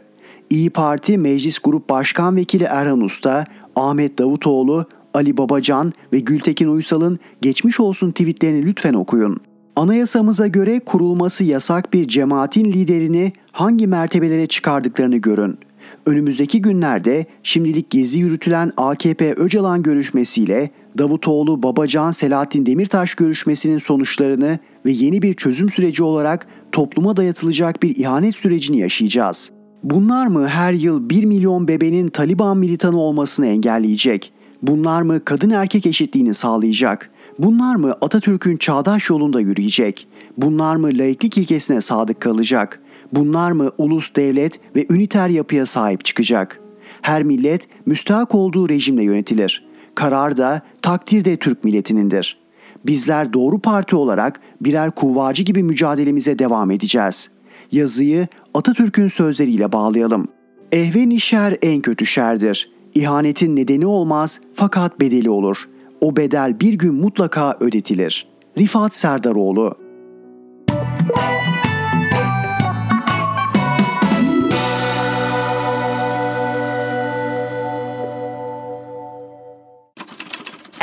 [0.51, 3.45] İyi Parti Meclis Grup Başkan Vekili Erhan Usta,
[3.77, 9.41] Ahmet Davutoğlu, Ali Babacan ve Gültekin Uysal'ın geçmiş olsun tweetlerini lütfen okuyun.
[9.77, 15.59] Anayasamıza göre kurulması yasak bir cemaatin liderini hangi mertebelere çıkardıklarını görün.
[16.07, 24.91] Önümüzdeki günlerde şimdilik gezi yürütülen AKP Öcalan görüşmesiyle Davutoğlu Babacan Selahattin Demirtaş görüşmesinin sonuçlarını ve
[24.91, 29.51] yeni bir çözüm süreci olarak topluma dayatılacak bir ihanet sürecini yaşayacağız.
[29.83, 34.33] Bunlar mı her yıl 1 milyon bebenin Taliban militanı olmasını engelleyecek?
[34.63, 37.11] Bunlar mı kadın erkek eşitliğini sağlayacak?
[37.39, 40.09] Bunlar mı Atatürk'ün çağdaş yolunda yürüyecek?
[40.37, 42.81] Bunlar mı laiklik ilkesine sadık kalacak?
[43.13, 46.61] Bunlar mı ulus devlet ve üniter yapıya sahip çıkacak?
[47.03, 49.65] Her millet müstahak olduğu rejimle yönetilir.
[49.95, 52.39] Karar da takdir de Türk milletinindir.
[52.87, 57.31] Bizler doğru parti olarak birer kuvvacı gibi mücadelemize devam edeceğiz.
[57.73, 60.29] Yazıyı Atatürk'ün sözleriyle bağlayalım.
[60.73, 62.71] Ehven şer en kötü şerdir.
[62.95, 65.69] İhanetin nedeni olmaz fakat bedeli olur.
[66.01, 68.27] O bedel bir gün mutlaka ödetilir.
[68.59, 69.77] Rifat Serdaroğlu